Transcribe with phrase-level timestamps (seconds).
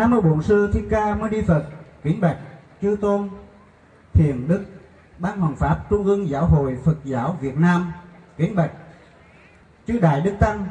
[0.00, 1.64] Nam mô Bổn sư Thích Ca Mâu Ni Phật.
[2.02, 2.38] Kính bạch
[2.82, 3.28] chư tôn,
[4.12, 4.64] thiền đức,
[5.18, 7.92] ban hoàng pháp Trung ương Giáo hội Phật giáo Việt Nam.
[8.36, 8.70] Kính bạch
[9.86, 10.66] chư đại đức tăng.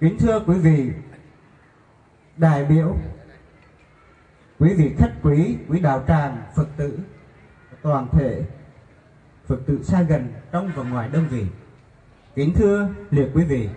[0.00, 0.90] Kính thưa quý vị
[2.36, 2.96] đại biểu,
[4.58, 6.98] quý vị khách quý, quý đạo tràng, Phật tử,
[7.82, 8.44] toàn thể
[9.46, 11.46] Phật tử xa gần trong và ngoài đơn vị.
[12.34, 13.68] Kính thưa liệt quý vị,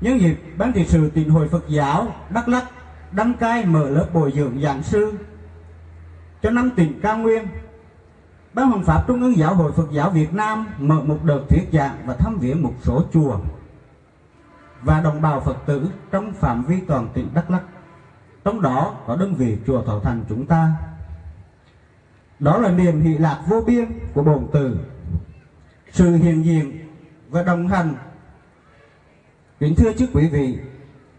[0.00, 2.64] Nhân dịp Ban trị sự tịnh hội Phật giáo Đắk Lắk
[3.12, 5.12] đăng cai mở lớp bồi dưỡng giảng sư
[6.42, 7.46] cho năm tỉnh cao nguyên.
[8.54, 11.68] Ban Hoàng Pháp Trung ương Giáo hội Phật giáo Việt Nam mở một đợt thuyết
[11.72, 13.38] giảng và thăm viếng một số chùa
[14.82, 17.62] và đồng bào Phật tử trong phạm vi toàn tỉnh Đắk Lắk.
[18.44, 20.72] Trong đó có đơn vị chùa Thọ Thành chúng ta.
[22.38, 24.78] Đó là niềm hỷ lạc vô biên của bổn tử,
[25.92, 26.88] sự hiện diện
[27.28, 27.94] và đồng hành
[29.62, 30.58] Kính thưa chư quý vị,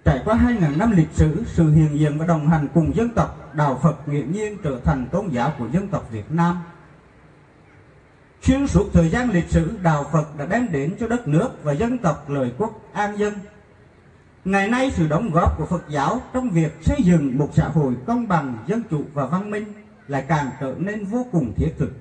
[0.05, 3.55] trải qua 2.000 năm lịch sử, sự hiện diện và đồng hành cùng dân tộc,
[3.55, 6.63] Đạo Phật nghiễm nhiên trở thành tôn giáo của dân tộc Việt Nam.
[8.41, 11.71] Xuyên suốt thời gian lịch sử, Đạo Phật đã đem đến cho đất nước và
[11.71, 13.33] dân tộc lời quốc an dân.
[14.45, 17.93] Ngày nay, sự đóng góp của Phật giáo trong việc xây dựng một xã hội
[18.05, 19.73] công bằng, dân chủ và văn minh
[20.07, 21.91] lại càng trở nên vô cùng thiết thực.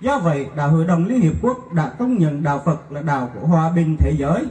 [0.00, 3.30] Do vậy, Đạo Hội đồng Liên Hiệp Quốc đã công nhận Đạo Phật là đạo
[3.34, 4.46] của hòa bình thế giới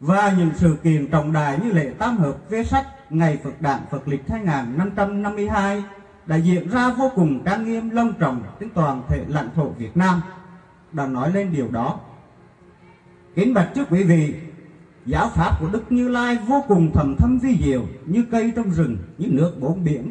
[0.00, 3.80] và những sự kiện trọng đại như lễ tam hợp vê sách ngày Phật đản
[3.90, 5.84] Phật lịch 2552
[6.26, 9.96] đã diễn ra vô cùng trang nghiêm long trọng trên toàn thể lãnh thổ Việt
[9.96, 10.20] Nam
[10.92, 12.00] đã nói lên điều đó.
[13.34, 14.34] Kính bạch trước quý vị,
[15.06, 18.70] giáo pháp của Đức Như Lai vô cùng thầm thâm vi diệu như cây trong
[18.70, 20.10] rừng, như nước bốn biển.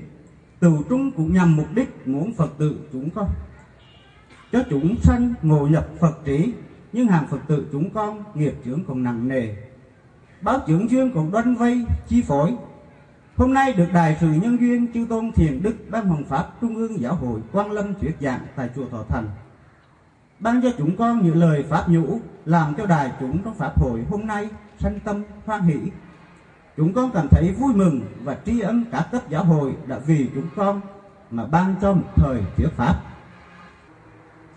[0.59, 3.29] Từ trung cũng nhằm mục đích muốn Phật tử chúng con
[4.52, 6.53] cho chúng sanh ngộ nhập Phật trí
[6.94, 9.56] nhưng hàng Phật tử chúng con nghiệp chướng còn nặng nề
[10.41, 12.56] báo trưởng duyên còn đoanh vây chi phối.
[13.38, 16.75] Hôm nay được đại sự nhân duyên chư tôn thiền đức ban hoàng pháp trung
[16.75, 19.28] ương giáo hội quang lâm thuyết giảng tại chùa thọ thành.
[20.40, 24.03] Ban cho chúng con những lời pháp nhũ làm cho đài chúng trong pháp hội
[24.09, 25.78] hôm nay sanh tâm hoan hỷ.
[26.78, 30.29] Chúng con cảm thấy vui mừng và tri ân cả cấp giáo hội đã vì
[30.35, 30.81] chúng con
[31.31, 32.96] mà ban cho một thời thuyết pháp.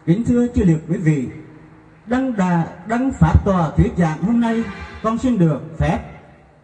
[0.06, 1.28] Kính thưa chư liệt quý vị,
[2.06, 4.64] đăng đà đăng pháp tòa thuyết giảng hôm nay
[5.02, 5.98] con xin được phép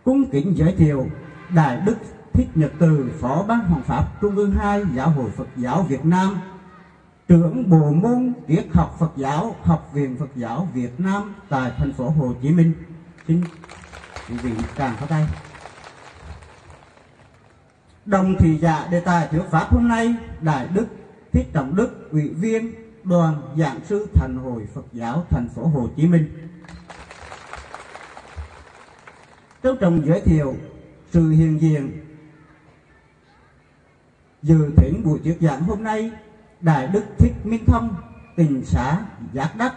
[0.04, 1.06] cung kính giới thiệu
[1.54, 1.96] đại đức
[2.32, 6.04] thích nhật từ, phó ban hoàng pháp trung ương hai giáo hội phật giáo việt
[6.04, 6.40] nam,
[7.28, 11.92] trưởng bộ môn triết học phật giáo, học viện phật giáo việt nam tại thành
[11.92, 12.72] phố hồ chí minh.
[13.28, 13.44] Xin
[14.28, 15.26] quý vị càng có tay.
[18.06, 20.86] Đồng thị giả đề tài thuyết pháp hôm nay, đại đức
[21.32, 22.74] thích trọng đức, ủy viên
[23.04, 26.28] đoàn giảng sư thành hội phật giáo thành phố hồ chí minh.
[29.64, 30.56] Trân trọng giới thiệu
[31.10, 32.00] sự hiện diện
[34.42, 36.10] dự thỉnh buổi thuyết giảng hôm nay
[36.60, 37.94] đại đức thích minh thông
[38.36, 39.74] tỉnh xã giác đắc.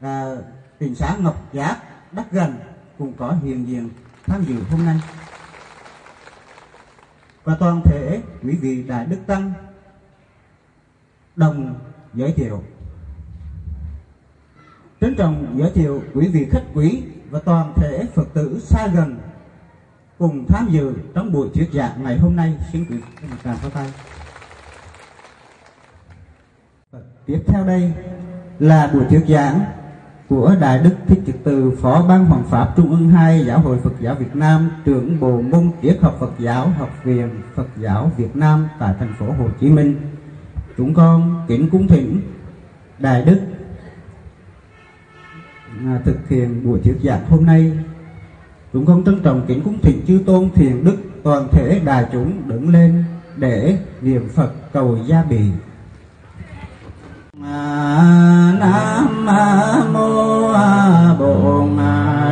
[0.00, 0.36] À,
[0.78, 1.78] tỉnh xã ngọc giác
[2.12, 2.54] đắc gần
[2.98, 3.90] cũng có hiện diện
[4.26, 5.00] tham dự hôm nay.
[7.44, 9.52] Và toàn thể quý vị đại đức tăng
[11.36, 11.78] đồng
[12.14, 12.62] giới thiệu.
[15.00, 19.18] Trân trọng giới thiệu quý vị khách quý và toàn thể Phật tử xa gần
[20.18, 22.54] cùng tham dự trong buổi thuyết giảng ngày hôm nay.
[22.72, 23.92] Xin quý vị một tràng pháo tay.
[27.26, 27.92] Tiếp theo đây
[28.58, 29.60] là buổi thuyết giảng
[30.28, 33.78] của Đại Đức Thích Trực Từ, Phó Ban Hoàng Pháp Trung ương 2 Giáo hội
[33.78, 38.10] Phật giáo Việt Nam, trưởng bộ môn triết học Phật giáo, Học viện Phật giáo
[38.16, 39.96] Việt Nam tại thành phố Hồ Chí Minh.
[40.76, 42.20] Chúng con kính cung thỉnh
[42.98, 43.40] Đại Đức
[45.86, 47.72] À, thực hiện buổi thuyết giảng hôm nay.
[48.72, 52.48] Chúng con trân trọng kính cúng thỉnh chư tôn thiền đức toàn thể đại chúng
[52.48, 53.04] đứng lên
[53.36, 55.40] để niệm phật cầu gia bị
[57.44, 59.26] à, nam
[59.92, 60.52] mô
[61.18, 61.78] bổn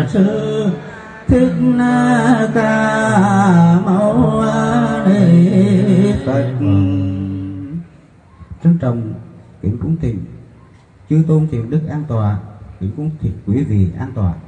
[0.08, 0.66] sư
[1.26, 1.52] thích
[2.54, 4.44] ca mâu
[5.06, 6.52] ni phật.
[8.64, 9.14] Trân trọng
[9.62, 10.24] kính cúng thỉnh
[11.10, 12.36] chư tôn thiền đức an toàn
[12.80, 14.38] thì cũng thì quý vị an toàn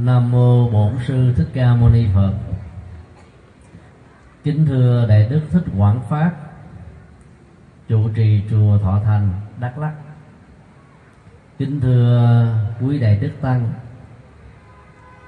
[0.00, 2.32] Nam mô Bổn sư Thích Ca Mâu Ni Phật.
[4.44, 6.32] Kính thưa đại đức Thích Quảng pháp,
[7.88, 9.30] trụ trì chùa Thọ Thành,
[9.60, 9.92] Đắk lắc.
[11.58, 12.48] kính thưa
[12.80, 13.72] quý đại đức tăng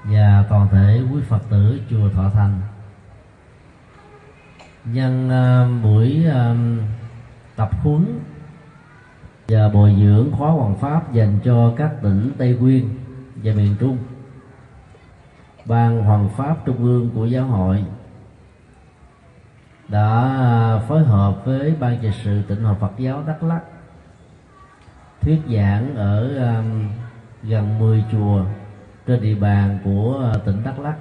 [0.05, 2.61] và toàn thể quý phật tử chùa thọ thành
[4.85, 6.57] nhân uh, buổi uh,
[7.57, 8.21] tập huấn
[9.49, 12.91] và bồi dưỡng khóa hoàng pháp dành cho các tỉnh tây nguyên
[13.35, 13.99] và miền trung
[15.65, 17.85] ban hoàng pháp trung ương của giáo hội
[19.89, 23.61] đã phối hợp với ban trị sự tỉnh hội Phật giáo Đắk lắc
[25.21, 26.89] thuyết giảng ở um,
[27.43, 28.45] gần 10 chùa
[29.07, 30.97] trên địa bàn của tỉnh Đắk lắc.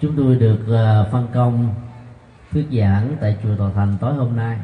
[0.00, 1.74] Chúng tôi được uh, phân công
[2.52, 4.58] thuyết giảng tại chùa Tòa Thành tối hôm nay.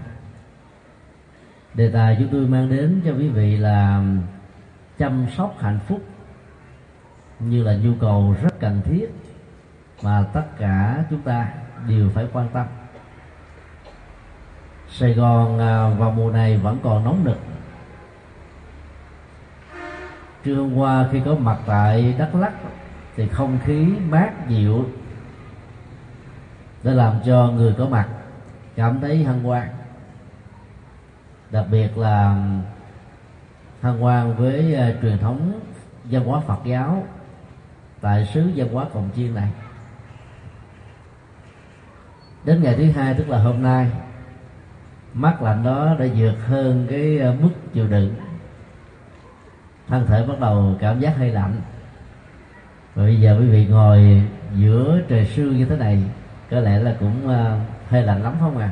[1.74, 4.02] Đề tài chúng tôi mang đến cho quý vị là
[4.98, 6.02] chăm sóc hạnh phúc
[7.38, 9.06] như là nhu cầu rất cần thiết
[10.02, 11.48] mà tất cả chúng ta
[11.88, 12.66] đều phải quan tâm.
[14.88, 17.38] Sài Gòn à, vào mùa này vẫn còn nóng nực.
[20.44, 22.52] Trưa hôm qua khi có mặt tại Đắk Lắk
[23.16, 24.84] thì không khí mát dịu
[26.82, 28.08] đã làm cho người có mặt
[28.76, 29.68] cảm thấy hân hoan
[31.54, 32.36] đặc biệt là
[33.82, 35.60] hân hoan với uh, truyền thống
[36.04, 37.06] văn hóa Phật giáo
[38.00, 39.50] tại xứ văn hóa Cồng Chiên này.
[42.44, 43.90] Đến ngày thứ hai tức là hôm nay
[45.14, 48.14] mắt lạnh đó đã vượt hơn cái ờ, mức chịu đựng.
[49.88, 51.60] Thân thể bắt đầu cảm giác hơi lạnh.
[52.94, 54.22] Và bây giờ quý vị ngồi
[54.54, 56.02] giữa trời sương như thế này
[56.50, 57.58] có lẽ là cũng ờ,
[57.88, 58.70] hơi lạnh lắm không à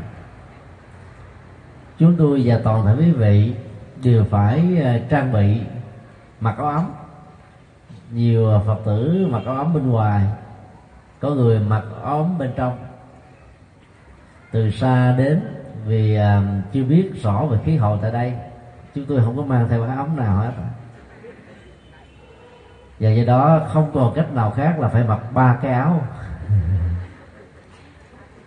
[2.02, 3.54] chúng tôi và toàn thể quý vị
[4.02, 5.60] đều phải ờ, trang bị
[6.40, 6.84] mặc áo ấm.
[8.10, 10.26] Nhiều phật tử mặc áo ấm bên ngoài
[11.20, 12.78] có người mặc áo ấm bên trong.
[14.52, 15.40] Từ xa đến
[15.86, 16.22] vì uh,
[16.72, 18.34] chưa biết rõ về khí hậu tại đây
[18.94, 20.52] chúng tôi không có mang theo áo ấm nào hết.
[23.00, 26.02] Và do đó không còn cách nào khác là phải mặc ba cái áo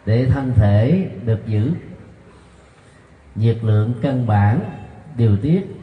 [0.05, 1.71] để thân thể được giữ
[3.35, 4.59] nhiệt lượng căn bản,
[5.17, 5.81] điều tiết,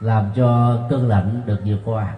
[0.00, 2.14] làm cho cơn lạnh được vượt qua.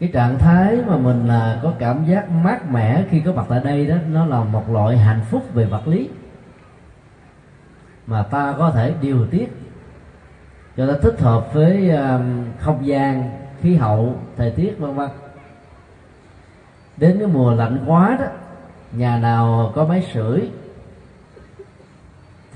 [0.00, 3.60] Cái trạng thái mà mình là có cảm giác mát mẻ khi có mặt tại
[3.64, 6.08] đây đó, nó là một loại hạnh phúc về vật lý
[8.06, 9.56] mà ta có thể điều tiết.
[10.76, 13.30] Cho nó thích hợp với um, không gian,
[13.60, 15.08] khí hậu, thời tiết, vân vân.
[16.96, 18.26] Đến cái mùa lạnh quá đó,
[18.92, 20.50] nhà nào có máy sưởi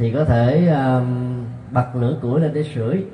[0.00, 3.04] thì có thể um, bật lửa củi lên để sưởi.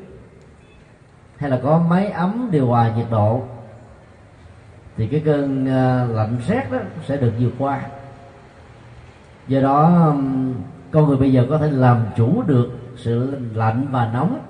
[1.36, 3.42] Hay là có máy ấm điều hòa nhiệt độ.
[4.96, 7.82] Thì cái cơn uh, lạnh rét đó sẽ được vượt qua.
[9.48, 10.54] Do đó um,
[10.90, 14.40] con người bây giờ có thể làm chủ được sự lạnh và nóng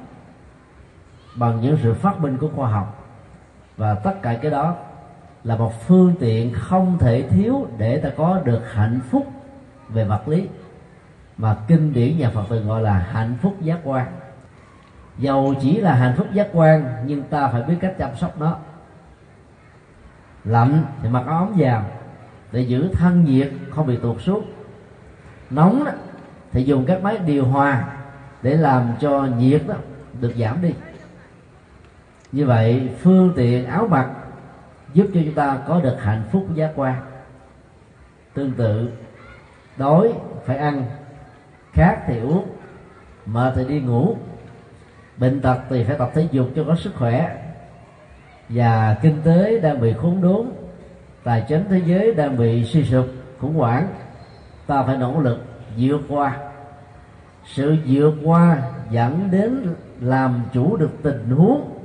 [1.35, 3.07] bằng những sự phát minh của khoa học.
[3.77, 4.75] Và tất cả cái đó
[5.45, 9.27] là một phương tiện không thể thiếu để ta có được hạnh phúc
[9.89, 10.49] về vật lý
[11.39, 14.07] mà kinh điển nhà Phật từng gọi là hạnh phúc giác quan.
[15.19, 18.59] Dầu chỉ là hạnh phúc giác quan nhưng ta phải biết cách chăm sóc nó.
[20.45, 21.85] Lạnh thì mặc áo ấm vào
[22.53, 24.45] để giữ thân nhiệt không bị tuột xuống.
[25.51, 25.93] Nóng đó,
[26.53, 27.85] thì dùng các máy điều hòa
[28.43, 29.75] để làm cho nhiệt đó
[30.21, 30.75] được giảm đi.
[32.33, 34.11] Như vậy phương tiện áo mặc
[34.93, 36.97] giúp cho chúng ta có được hạnh phúc giác quan.
[38.35, 38.91] Tương tự
[39.77, 40.13] đói
[40.47, 40.85] phải ăn
[41.77, 42.47] khát thì uống
[43.27, 44.17] mệt thì đi ngủ.
[45.17, 47.37] Bệnh tật thì phải tập thể dục cho có sức khỏe.
[48.49, 50.47] Và kinh tế đang bị khốn đốn,
[51.25, 53.07] tài chính thế giới đang bị suy sụp,
[53.41, 53.89] khủng hoảng.
[54.67, 55.45] Ta phải nỗ lực
[55.77, 56.39] vượt qua.
[57.45, 61.79] Sự vượt qua dẫn đến làm chủ được tình huống,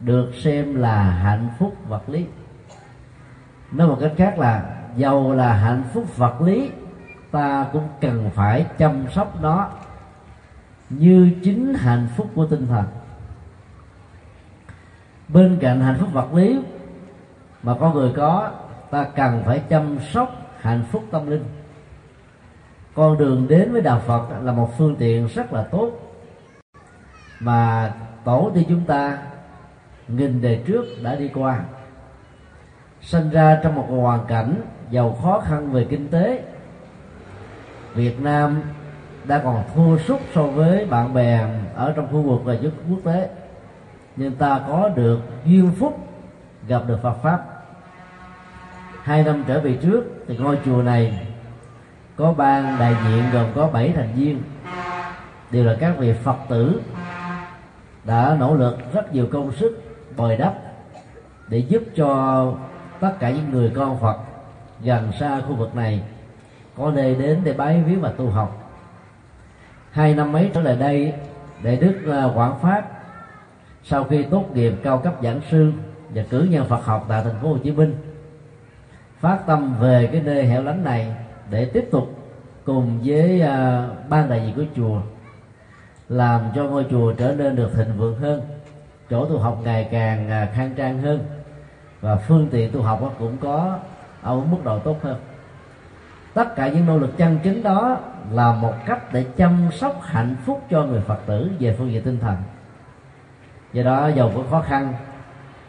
[0.00, 2.26] được xem là hạnh phúc vật lý.
[3.72, 4.62] Nói một cách khác là,
[4.96, 6.70] giàu là hạnh phúc vật lý
[7.34, 9.68] ta cũng cần phải chăm sóc nó
[10.90, 12.84] như chính hạnh phúc của tinh thần.
[15.28, 16.60] Bên cạnh hạnh phúc vật lý
[17.62, 18.50] mà con người có,
[18.90, 21.44] ta cần phải chăm sóc hạnh phúc tâm linh.
[22.94, 25.90] Con đường đến với đạo phật là một phương tiện rất là tốt
[27.40, 27.92] mà
[28.24, 29.18] tổ tiên chúng ta,
[30.08, 31.60] nghìn đời trước đã đi qua.
[33.00, 34.60] Sinh ra trong một hoàn cảnh
[34.90, 36.42] giàu khó khăn về kinh tế
[37.94, 38.62] Việt Nam
[39.24, 42.54] đã còn thua sút so với bạn bè ở trong khu vực và
[42.90, 43.30] quốc tế.
[44.16, 46.08] Nhưng ta có được duyên phúc
[46.68, 47.44] gặp được Phật pháp.
[49.02, 51.26] Hai năm trở về trước thì ngôi chùa này
[52.16, 54.42] có ban đại diện gồm có bảy thành viên.
[55.50, 56.80] Đều là các vị Phật tử
[58.04, 59.82] đã nỗ lực rất nhiều công sức,
[60.16, 60.54] bồi đắp
[61.48, 62.52] để giúp cho
[63.00, 64.16] tất cả những người con Phật
[64.82, 66.02] gần xa khu vực này
[66.76, 68.72] có nơi đến để bái viếng và tu học.
[69.90, 71.12] Hai năm mấy trở lại đây
[71.62, 72.84] đại đức à, quảng phát
[73.84, 75.72] sau khi tốt nghiệp cao cấp giảng sư
[76.14, 77.96] và cử nhân Phật học tại thành phố Hồ Chí Minh
[79.20, 81.14] phát tâm về cái nơi hẻo lánh này
[81.50, 82.18] để tiếp tục
[82.64, 85.00] cùng với à, uh, ban đại diện của chùa
[86.08, 88.42] làm cho ngôi chùa trở nên được thịnh vượng hơn
[89.10, 91.24] chỗ tu học ngày càng à, khang trang hơn
[92.00, 93.78] và phương tiện tu học cũng có
[94.22, 95.16] ở mức độ tốt hơn
[96.34, 97.98] tất cả những nỗ lực chân chính đó
[98.30, 102.02] là một cách để chăm sóc hạnh phúc cho người phật tử về phương diện
[102.02, 102.36] tinh thần.
[103.72, 104.92] Do đó giàu có khó khăn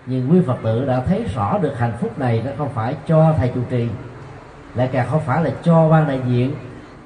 [0.05, 3.33] nhưng quý phật tử đã thấy rõ được hạnh phúc này nó không phải cho
[3.37, 3.87] thầy chủ trì
[4.75, 6.55] lại càng không phải là cho ban đại diện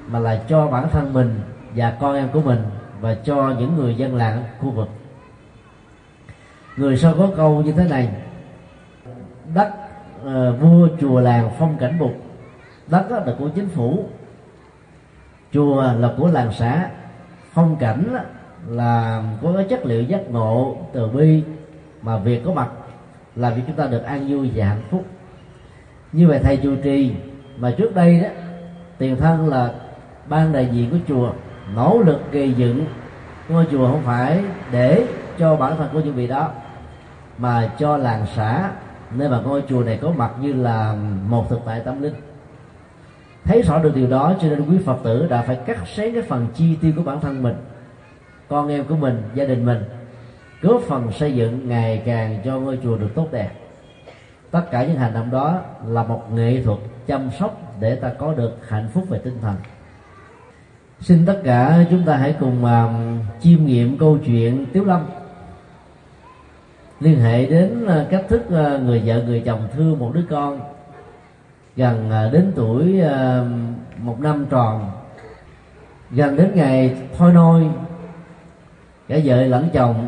[0.07, 1.39] mà là cho bản thân mình
[1.75, 2.63] và con em của mình
[3.01, 4.89] và cho những người dân làng khu vực.
[6.77, 8.09] Người sau có câu như thế này
[9.55, 9.71] đất
[10.21, 12.28] uh, vua chùa làng phong cảnh bục
[12.89, 14.05] đất là của chính phủ.
[15.53, 16.89] Chùa là của làng xã.
[17.53, 18.15] Phong cảnh
[18.67, 21.43] là có cái chất liệu giác ngộ từ bi
[22.01, 22.69] mà việc có mặt,
[23.35, 25.05] làm cho chúng ta được an vui và hạnh phúc.
[26.11, 27.15] Như vậy thầy chủ trì
[27.57, 28.29] mà trước đây đó,
[28.97, 29.71] tiền thân là
[30.27, 31.31] ban đại diện của chùa,
[31.75, 32.85] nỗ lực gây dựng.
[33.49, 35.05] Ngôi chùa không phải để
[35.37, 36.51] cho bản thân của những vị đó,
[37.37, 38.71] mà cho làng xã.
[39.11, 40.95] Nơi mà ngôi chùa này có mặt như là
[41.27, 42.13] một thực tại tâm linh
[43.43, 46.23] thấy rõ được điều đó cho nên quý phật tử đã phải cắt xén cái
[46.23, 47.55] phần chi tiêu của bản thân mình
[48.49, 49.83] con em của mình gia đình mình
[50.61, 53.49] góp phần xây dựng ngày càng cho ngôi chùa được tốt đẹp.
[54.51, 56.77] Tất cả những hành động đó là một nghệ thuật
[57.07, 59.55] chăm sóc để ta có được hạnh phúc về tinh thần.
[60.99, 62.89] Xin tất cả chúng ta hãy cùng uh,
[63.41, 65.05] chiêm nghiệm câu chuyện tiếu lâm.
[66.99, 70.59] Liên hệ đến uh, cách thức uh, người vợ người chồng thương một đứa con
[71.79, 73.43] gần à, đến tuổi à,
[73.97, 74.91] một năm tròn.
[76.11, 77.67] Gần đến ngày thôi nôi
[79.07, 80.07] cả vợ lẫn chồng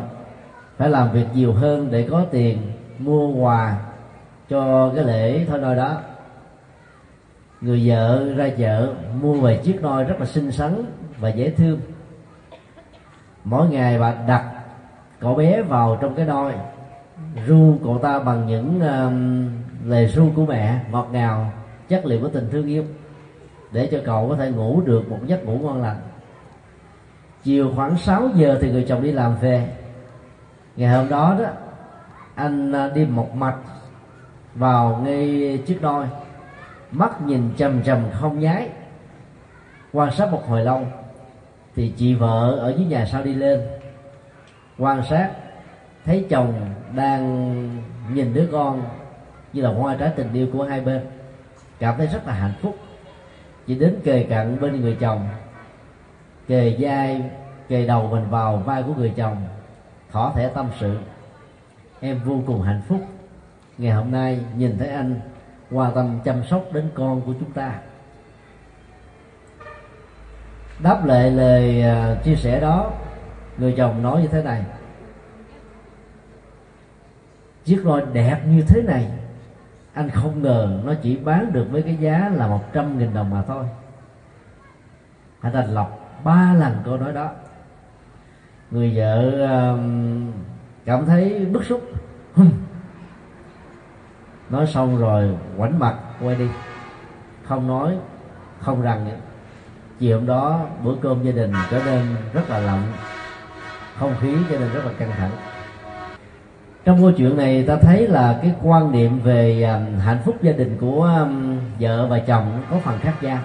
[0.76, 2.58] phải làm việc nhiều hơn để có tiền
[2.98, 3.76] mua quà
[4.48, 6.00] cho cái lễ thôi nôi đó.
[7.60, 10.84] Người vợ ra chợ mua về chiếc nôi rất là xinh xắn
[11.18, 11.80] và dễ thương.
[13.44, 14.44] Mỗi ngày bà đặt
[15.20, 16.52] cậu bé vào trong cái nôi
[17.46, 21.52] ru cậu ta bằng những uh, lời ru của mẹ ngọt ngào
[21.92, 22.84] chất liệu của tình thương yêu,
[23.72, 26.00] để cho cậu có thể ngủ được một giấc ngủ ngon lành.
[27.42, 29.68] Chiều khoảng 6 giờ thì người chồng đi làm về.
[30.76, 31.46] Ngày hôm đó đó,
[32.34, 33.56] anh à, đi một mạch
[34.54, 36.06] vào ngay chiếc đôi,
[36.90, 38.68] mắt nhìn trầm trầm không nháy.
[39.92, 40.86] Quan sát một hồi lâu
[41.76, 43.60] thì chị vợ ở dưới nhà sau đi lên.
[44.78, 45.30] Quan sát,
[46.04, 46.54] thấy chồng
[46.94, 47.68] đang
[48.12, 48.82] nhìn đứa con
[49.52, 51.00] như là hoa trái tình yêu của hai bên
[51.82, 52.76] cảm thấy rất là hạnh phúc.
[53.66, 55.28] Chỉ đến kề cận bên người chồng,
[56.48, 57.30] kề vai,
[57.68, 59.36] kề đầu mình vào vai của người chồng,
[60.12, 60.98] thỏ thẻ tâm sự.
[62.00, 63.00] Em vô cùng hạnh phúc.
[63.78, 65.20] Ngày hôm nay nhìn thấy anh
[65.70, 67.78] quan tâm chăm sóc đến con của chúng ta.
[70.78, 72.90] Đáp lại lời à, chia sẻ đó,
[73.58, 74.64] người chồng nói như thế này.
[77.64, 79.10] Chiếc roi đẹp như thế này
[79.94, 83.30] anh không ngờ nó chỉ bán được với cái giá là một trăm nghìn đồng
[83.30, 83.64] mà thôi.
[85.40, 87.30] Anh thành lọc ba lần câu nói đó.
[88.70, 90.32] Người vợ um,
[90.84, 91.80] cảm thấy bức xúc.
[94.50, 96.48] Nói xong rồi quảnh mặt, quay đi.
[97.44, 97.98] Không nói,
[98.60, 99.16] không rằng nữa.
[99.98, 102.82] Chiều hôm đó, bữa cơm gia đình trở nên rất là lạnh.
[103.98, 105.30] Không khí trở nên rất là căng thẳng
[106.84, 110.52] trong câu chuyện này ta thấy là cái quan niệm về à, hạnh phúc gia
[110.52, 111.26] đình của à,
[111.80, 113.38] vợ và chồng có phần khác nhau.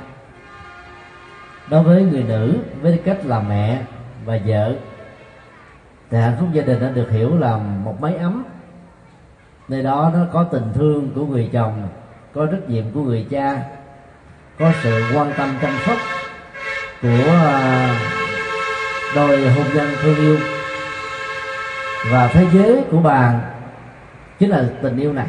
[1.70, 3.82] Đối với người nữ với cách là mẹ
[4.26, 4.76] và vợ,
[6.12, 8.44] thì hạnh phúc gia đình đã được hiểu là một mái ấm.
[9.68, 11.88] Nơi đó nó có tình thương của người chồng,
[12.34, 13.62] có trách nhiệm của người cha,
[14.60, 15.98] có sự quan tâm chăm sóc
[17.02, 18.00] của à,
[19.16, 20.57] đôi hôn nhân thương yêu
[22.12, 23.42] và thế giới của bà
[24.40, 25.28] chính là tình yêu này.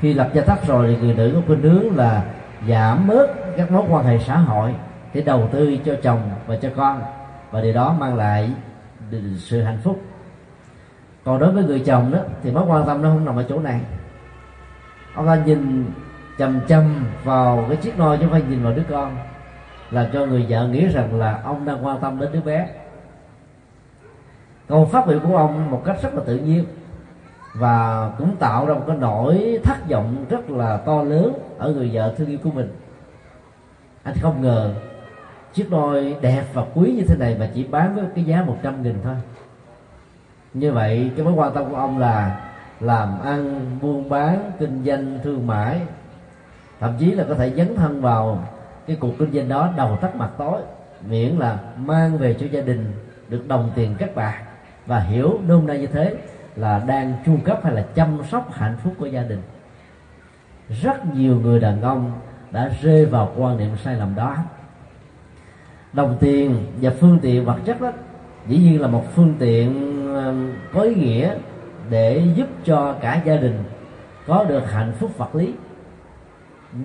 [0.00, 2.24] Khi lập gia thất rồi thì người nữ có khuynh hướng là
[2.68, 3.26] giảm bớt
[3.56, 4.74] các mối quan hệ xã hội
[5.14, 7.02] để đầu tư cho chồng và cho con.
[7.50, 8.50] Và điều đó mang lại
[9.38, 10.02] sự hạnh phúc.
[11.24, 13.60] Còn đối với người chồng đó, thì mối quan tâm nó không nằm ở chỗ
[13.60, 13.80] này.
[15.14, 15.84] Ông ta nhìn
[16.38, 19.16] chầm chầm vào cái chiếc nôi chứ không phải nhìn vào đứa con,
[19.90, 22.68] làm cho người vợ nghĩ rằng là ông đang quan tâm đến đứa bé
[24.68, 26.64] câu phát biểu của ông một cách rất là tự nhiên
[27.54, 31.90] và cũng tạo ra một cái nỗi thất vọng rất là to lớn ở người
[31.92, 32.72] vợ thương yêu của mình.
[34.02, 34.74] Anh không ngờ
[35.52, 38.82] chiếc đôi đẹp và quý như thế này mà chỉ bán với cái giá 100
[38.82, 39.14] nghìn thôi.
[40.54, 42.40] Như vậy, cái mối quan tâm của ông là
[42.80, 45.80] làm ăn, buôn bán, kinh doanh, thương mại.
[46.80, 48.48] Thậm chí là có thể dấn thân vào
[48.86, 50.60] cái cuộc kinh doanh đó đầu tắt mặt tối,
[51.08, 52.92] miễn là mang về cho gia đình
[53.28, 54.44] được đồng tiền các bạn
[54.86, 56.14] và hiểu nôm na như thế
[56.56, 59.42] là đang chu cấp hay là chăm sóc hạnh phúc của gia đình.
[60.82, 62.12] Rất nhiều người đàn ông
[62.50, 64.36] đã rơi vào quan niệm sai lầm đó.
[65.92, 67.92] Đồng tiền và phương tiện vật chất đó
[68.48, 69.94] dĩ nhiên là một phương tiện
[70.72, 71.34] có ý nghĩa
[71.90, 73.64] để giúp cho cả gia đình
[74.26, 75.52] có được hạnh phúc vật lý.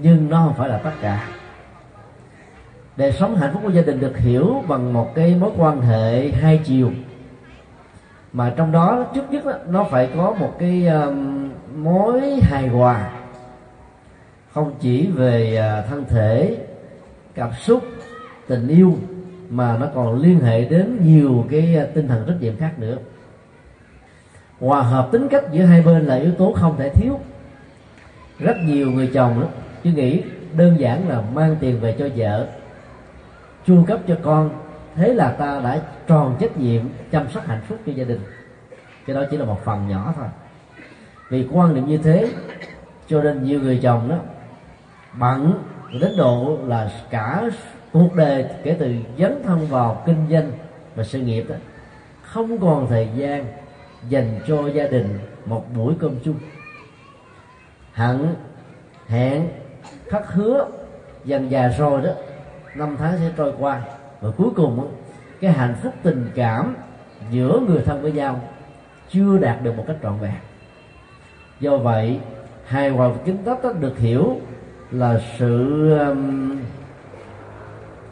[0.01, 1.27] Nhưng nó không phải là tất cả.
[2.98, 6.32] Đời sống hạnh phúc của gia đình được hiểu bằng một cái mối quan hệ
[6.32, 6.91] hai chiều
[8.34, 13.12] mà trong đó trước nhất nó phải có một cái um, mối hài hòa.
[14.54, 16.58] Không chỉ về uh, thân thể
[17.36, 17.84] cảm xúc
[18.48, 18.98] tình yêu
[19.50, 22.98] mà nó còn liên hệ đến nhiều cái à, tinh thần trách nhiệm khác nữa.
[24.60, 27.20] Hòa hợp tính cách giữa hai bên là yếu tố không thể thiếu.
[28.40, 29.48] Rất nhiều người chồng đó
[29.84, 32.48] chứ nghĩ đơn giản là mang tiền về cho vợ
[33.66, 34.50] chu cấp cho con
[34.96, 36.81] thế là ta đã tròn trách nhiệm
[37.12, 38.22] chăm sóc hạnh phúc cho gia đình.
[39.05, 40.27] Cái đó chỉ là một phần nhỏ thôi.
[41.29, 42.29] Vì quan niệm như thế,
[43.08, 44.15] cho nên nhiều người chồng đó
[45.13, 45.63] bận
[46.01, 47.43] đến độ là cả
[47.93, 50.51] cuộc đời, kể từ dấn thân vào kinh doanh
[50.96, 51.55] và sự nghiệp đó,
[52.22, 53.45] không còn thời gian
[54.10, 56.36] dành cho gia đình một buổi cơm chung.
[57.91, 58.36] Hẳn,
[59.08, 59.49] hẹn,
[60.08, 60.67] khắc hứa,
[61.25, 62.12] dần già rồi đó,
[62.75, 63.82] năm tháng sẽ trôi qua
[64.21, 64.91] và cuối cùng
[65.41, 66.75] cái hạnh phúc tình cảm
[67.32, 68.41] giữa người thân với nhau
[69.10, 70.34] chưa đạt được một cách trọn vẹn.
[71.60, 72.19] Do vậy
[72.65, 74.39] hài hòa và kính tóc được hiểu
[74.91, 76.58] là sự um,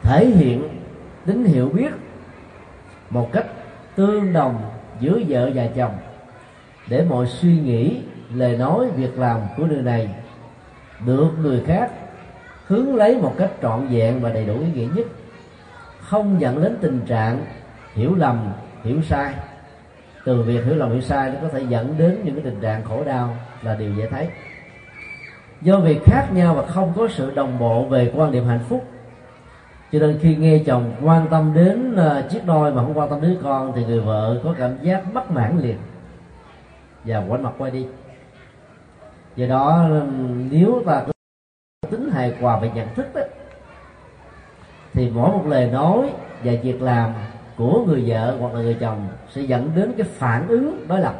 [0.02, 0.68] thể hiện
[1.26, 1.92] tính hiểu biết
[3.10, 3.46] một cách
[3.96, 5.94] tương đồng giữa vợ và chồng
[6.88, 8.02] để mọi suy nghĩ
[8.34, 10.08] lời nói việc làm của người này
[11.06, 11.90] được người khác
[12.66, 15.06] hướng lấy một cách trọn vẹn và đầy đủ ý nghĩa nhất
[16.08, 17.46] không dẫn đến tình trạng
[17.94, 18.52] hiểu lầm
[18.84, 19.34] hiểu sai.
[20.24, 22.84] Từ việc hiểu lầm hiểu sai nó có thể dẫn đến những cái tình trạng
[22.84, 24.28] khổ đau là điều dễ thấy.
[25.62, 28.84] Do việc khác nhau và không có sự đồng bộ về quan điểm hạnh phúc.
[29.92, 33.20] Cho nên khi nghe chồng quan tâm đến ờ, chiếc đôi mà không quan tâm
[33.20, 35.76] đến con thì người vợ có cảm giác bất mãn liền
[37.04, 37.86] và quay mặt quay đi.
[39.36, 39.88] Do đó
[40.50, 41.12] nếu ta có
[41.90, 43.20] tính hài hòa về nhận thức đó,
[44.98, 46.10] thì mỗi một lời nói
[46.44, 47.12] và việc làm
[47.56, 51.14] của người vợ hoặc là người chồng sẽ dẫn đến cái phản ứng đối lập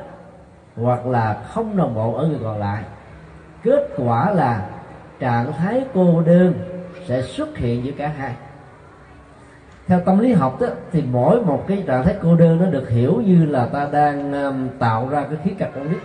[0.77, 2.83] hoặc là không đồng bộ ở người còn lại.
[3.65, 4.69] Kết quả là
[5.21, 6.55] trạng thái cô đơn
[7.07, 8.35] sẽ xuất hiện giữa cả hai.
[9.87, 12.89] Theo tâm lý học đó, thì mỗi một cái trạng thái cô đơn nó được
[12.89, 16.03] hiểu như là ta đang um, tạo ra cái khí carbonic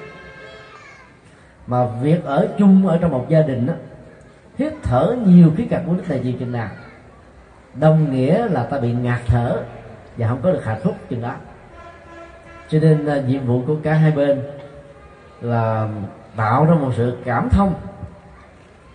[1.67, 3.73] mà việc ở chung ở trong một gia đình đó,
[4.57, 6.69] hít thở nhiều khí carbonic là gì chừng nào?
[7.75, 9.63] Đồng nghĩa là ta bị ngạt thở
[10.17, 11.33] và không có được hạnh phúc chừng đó.
[12.69, 14.41] Cho nên uh, nhiệm vụ của cả hai bên
[15.41, 15.88] là
[16.36, 17.73] tạo ra một sự cảm thông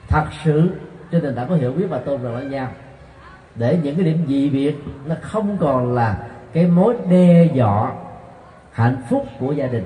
[0.08, 0.70] thật sự.
[1.10, 2.68] Trên nền tảng có hiểu biết và tôn trọng lẫn nhau.
[3.54, 6.18] Để những cái điểm dị biệt nó không còn là
[6.52, 7.92] cái mối đe dọa
[8.72, 9.84] hạnh phúc của gia đình.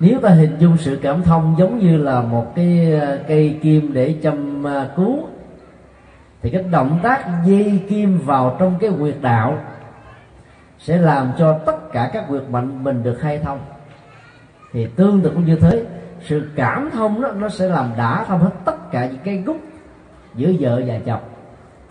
[0.00, 3.92] Nếu ta hình dung sự cảm thông giống như là một cái à, cây kim
[3.92, 5.28] để châm à, cứu
[6.44, 9.58] thì cái động tác dây kim vào trong cái quyệt đạo
[10.78, 13.60] sẽ làm cho tất cả các quyệt mạnh mình được khai thông.
[14.72, 15.84] Thì tương tự cũng như thế,
[16.24, 19.56] sự cảm thông đó, nó sẽ làm đã thông hết tất cả những cái gút
[20.34, 21.20] giữa vợ và chồng.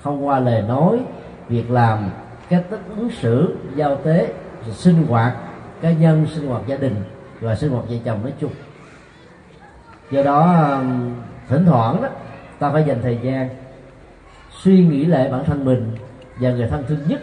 [0.03, 0.99] Thông qua lời nói,
[1.47, 2.09] việc làm
[2.49, 4.33] cách thức ứng xử, giao tế
[4.71, 5.33] sinh hoạt,
[5.81, 6.95] cá nhân, sinh hoạt gia đình
[7.41, 8.51] và sinh hoạt vợ chồng nói chung.
[10.11, 10.67] Do đó
[11.49, 12.09] thỉnh thoảng đó,
[12.59, 13.49] ta phải dành thời gian
[14.63, 15.91] suy nghĩ lại bản thân mình
[16.39, 17.21] và người thân thương nhất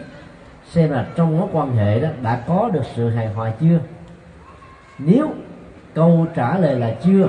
[0.65, 3.79] xem là trong mối quan hệ đó đã có được sự hài hòa chưa?
[4.99, 5.29] Nếu
[5.93, 7.27] câu trả lời là chưa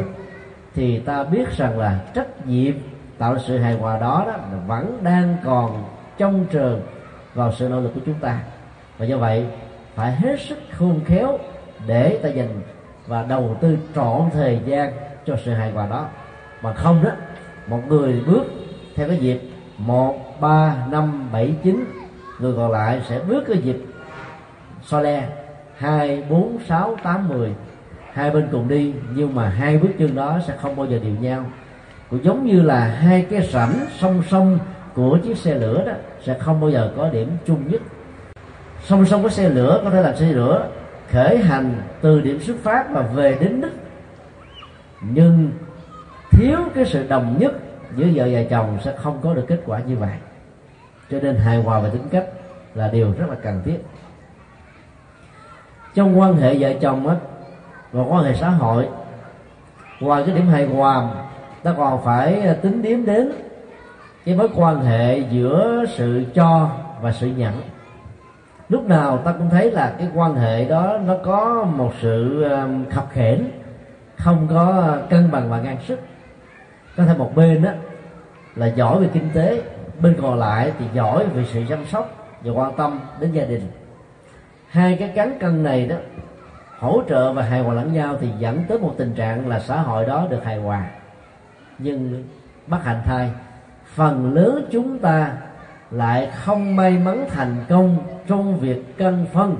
[0.75, 2.75] thì ta biết rằng là trách nhiệm
[3.19, 5.85] tạo sự hài hòa đó, đó vẫn đang còn
[6.19, 6.81] trong trường
[7.35, 8.39] vào sự nỗ lực của chúng ta.
[8.99, 9.47] Và do vậy
[9.95, 11.39] phải hết sức khôn khéo
[11.87, 12.61] để ta dành
[13.07, 14.93] và đầu tư trọn thời gian
[15.27, 16.09] cho sự hài hòa đó.
[16.63, 17.11] Mà không đó
[17.67, 18.45] một người bước
[18.97, 19.41] theo cái dịp
[19.87, 21.85] một ba năm bảy chín.
[22.39, 23.77] Người còn lại sẽ bước cái dịp
[24.83, 25.29] so le
[25.77, 27.55] hai bốn sáu tám mười.
[28.13, 31.15] Hai bên cùng đi, nhưng mà hai bước chân đó sẽ không bao giờ đều
[31.21, 31.45] nhau.
[32.11, 34.59] Cũng giống như là hai cái rãnh song song
[34.95, 35.93] của chiếc xe lửa đó
[36.23, 37.83] sẽ không bao giờ có điểm chung nhất.
[38.85, 40.67] Song song với xe lửa có thể là xe lửa
[41.11, 43.73] khởi hành từ điểm xuất phát và về đến đích.
[45.01, 45.51] Nhưng
[46.31, 47.53] thiếu cái sự đồng nhất
[47.97, 50.17] giữa vợ và chồng sẽ không có được kết quả như vậy.
[51.11, 52.25] Cho nên hài hòa về tính cách
[52.75, 53.79] là điều rất là cần thiết.
[55.95, 57.17] Trong quan hệ vợ chồng á,
[57.93, 58.89] và quan hệ xã hội,
[60.01, 61.09] ngoài cái điểm hài hòa,
[61.63, 63.33] ta còn phải tính điểm đến
[64.25, 67.55] cái mối quan hệ giữa sự cho và sự nhận.
[68.69, 72.47] Lúc nào ta cũng thấy là cái quan hệ đó nó có một sự
[72.91, 73.51] khập khểnh
[74.17, 76.01] không có cân bằng và ngang sức
[76.97, 77.71] có thể một bên đó
[78.57, 79.63] là giỏi về kinh tế
[80.01, 83.63] bên còn lại thì giỏi về sự chăm sóc và quan tâm đến gia đình.
[84.69, 85.97] Hai cái cán cân này đó
[86.79, 89.77] hỗ trợ và hài hòa lẫn nhau thì dẫn tới một tình trạng là xã
[89.77, 90.87] hội đó được hài hòa.
[91.79, 92.25] Nhưng
[92.67, 93.31] bất hạnh thay
[93.95, 95.33] phần lớn chúng ta
[95.91, 99.57] lại không may mắn thành công trong việc cân phân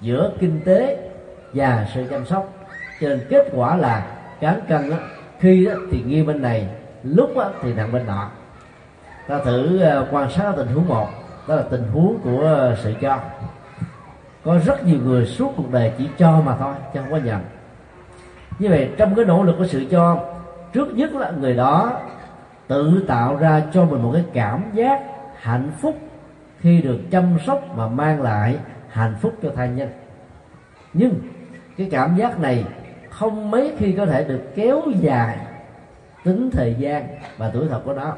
[0.00, 1.10] giữa kinh tế
[1.52, 2.52] và sự chăm sóc.
[3.00, 4.06] Cho nên kết quả là
[4.40, 4.96] cán cân đó,
[5.38, 6.68] khi đó thì nghiêng bên này,
[7.02, 8.30] lúc đó thì nặng bên nọ.
[9.28, 11.08] Ta thử ờ, quan sát tình huống một,
[11.48, 13.18] đó là tình huống của ờ, sự cho.
[14.44, 17.40] Có rất nhiều người suốt cuộc đời chỉ cho mà thôi, chứ không có nhận.
[18.58, 20.24] Như vậy, trong cái nỗ lực của sự cho,
[20.72, 22.00] trước nhất là người đó
[22.68, 25.00] tự tạo ra cho mình một cái cảm giác
[25.40, 25.98] hạnh phúc
[26.60, 29.88] khi được chăm sóc và mang lại hạnh phúc cho thai nhân.
[30.92, 31.14] Nhưng,
[31.76, 32.64] cái cảm giác này
[33.18, 35.38] không mấy khi có thể được kéo dài
[36.24, 37.06] tính thời gian
[37.38, 38.12] và tuổi thọ của nó.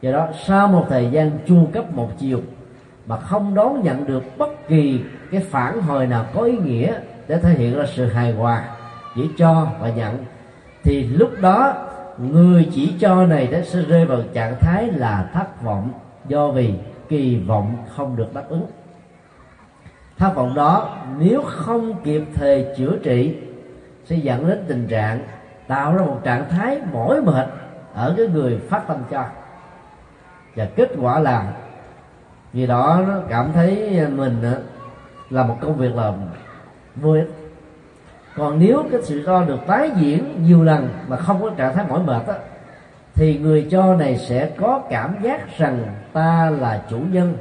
[0.00, 2.40] Do đó, sau một thời gian chu cấp một chiều
[3.06, 5.00] mà không đón nhận được bất kỳ
[5.32, 6.94] cái phản hồi nào có ý nghĩa
[7.28, 8.64] để thể hiện ra sự hài hòa
[9.14, 10.24] chỉ cho và nhận,
[10.82, 11.74] thì lúc đó
[12.18, 15.90] người chỉ cho này đã sẽ rơi vào trạng thái là thất vọng
[16.28, 16.74] do vì
[17.08, 18.66] kỳ vọng không được đáp ứng.
[20.18, 23.36] Thất vọng đó nếu không kịp thời chữa trị
[24.10, 25.20] sẽ dẫn đến tình trạng
[25.66, 27.46] tạo ra một trạng thái mỏi mệt
[27.94, 29.24] ở cái người phát tâm cho.
[30.56, 31.52] Và kết quả là,
[32.52, 34.42] vì đó nó cảm thấy mình
[35.30, 36.12] là một công việc là
[36.96, 37.30] vô ích.
[38.36, 41.84] Còn nếu cái sự cho được tái diễn nhiều lần mà không có trạng thái
[41.88, 42.34] mỏi mệt á,
[43.14, 45.78] thì người cho này sẽ có cảm giác rằng
[46.12, 47.36] ta là chủ nhân,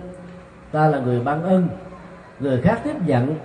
[0.71, 1.69] ta là người ban ân
[2.39, 3.35] người khác tiếp nhận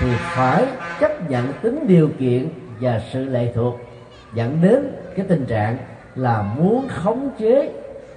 [0.00, 0.66] thì phải
[1.00, 2.48] chấp nhận tính điều kiện
[2.80, 3.80] và sự lệ thuộc
[4.34, 5.76] dẫn đến cái tình trạng
[6.14, 7.72] là muốn khống chế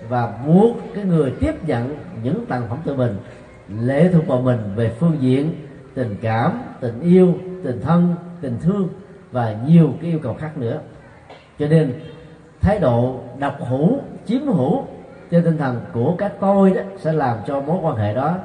[0.09, 3.17] và buộc cái người tiếp nhận những tặng phẩm từ mình,
[3.81, 5.55] lệ thuộc vào mình về phương diện
[5.93, 8.89] tình cảm, tình yêu, tình thân, tình thương
[9.31, 10.79] và nhiều cái yêu cầu khác nữa.
[11.59, 11.93] Cho nên,
[12.61, 14.83] thái độ độc hữu, chiếm hữu
[15.31, 18.35] trên tinh thần của cái tôi đó sẽ làm cho mối quan hệ đó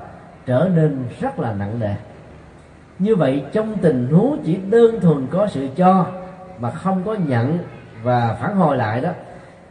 [0.46, 1.94] trở nên rất là nặng nề
[3.02, 6.06] như vậy, trong tình huống chỉ đơn thuần có sự cho
[6.58, 7.58] mà không có nhận
[8.02, 9.10] và phản hồi lại đó,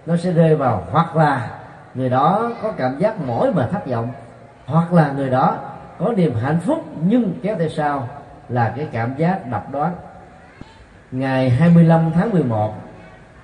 [0.05, 1.59] nó sẽ rơi vào hoặc là
[1.93, 4.11] người đó có cảm giác mỏi mà thất vọng,
[4.65, 5.55] hoặc là người đó
[5.99, 8.07] có niềm hạnh phúc nhưng kéo theo sau
[8.49, 9.93] là cái cảm giác độc đoán.
[11.11, 12.73] Ngày 25 tháng 11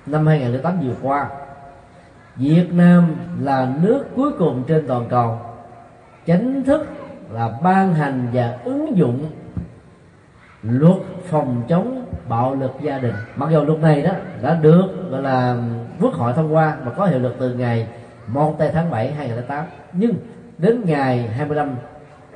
[0.06, 1.28] năm 2008 vừa qua,
[2.36, 5.40] Việt Nam là nước cuối cùng trên toàn cầu,
[6.26, 6.88] chính thức
[7.30, 9.30] là ban hành và ứng dụng
[10.62, 13.14] luật phòng chống bạo lực gia đình.
[13.36, 14.10] Mặc dù luật này đó
[14.42, 15.56] đã được gọi là
[16.00, 17.88] quốc hội thông qua và có hiệu lực từ ngày
[18.26, 20.14] 1 tây tháng 7 2008 nhưng
[20.58, 21.76] đến ngày 25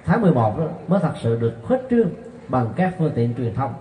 [0.05, 2.09] tháng 11 đó, mới thật sự được khuếch trương
[2.49, 3.75] bằng các phương tiện truyền thông.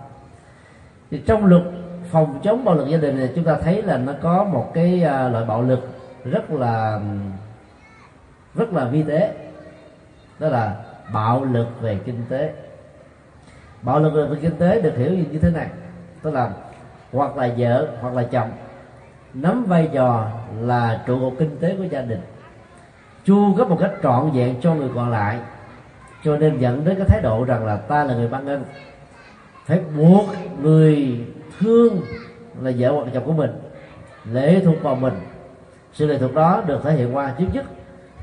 [1.12, 1.64] Thì trong luật
[2.12, 5.04] phòng chống bạo lực gia đình này chúng ta thấy là nó có một cái
[5.04, 5.90] à, loại bạo lực
[6.26, 7.00] rất là
[8.56, 9.34] rất là vi tế.
[10.40, 10.76] Đó là
[11.14, 12.54] bạo lực về kinh tế
[13.82, 15.68] bạo lực về kinh tế được hiểu như thế này.
[16.22, 16.50] Tức là,
[17.12, 18.50] hoặc là vợ, hoặc là chồng,
[19.34, 20.28] nắm vai trò
[20.62, 22.22] là trụ cột kinh tế của gia đình,
[23.26, 25.40] chu cấp một cách trọn vẹn cho người còn lại.
[26.24, 28.64] Cho nên dẫn đến cái thái độ rằng là ta là người ban ân.
[29.66, 30.26] Phải buộc
[30.62, 31.20] người
[31.60, 32.02] thương
[32.62, 33.52] là vợ hoặc chồng của mình
[34.32, 35.14] lễ thuộc vào mình.
[35.94, 37.66] Sự lệ thuộc đó được thể hiện qua trước nhất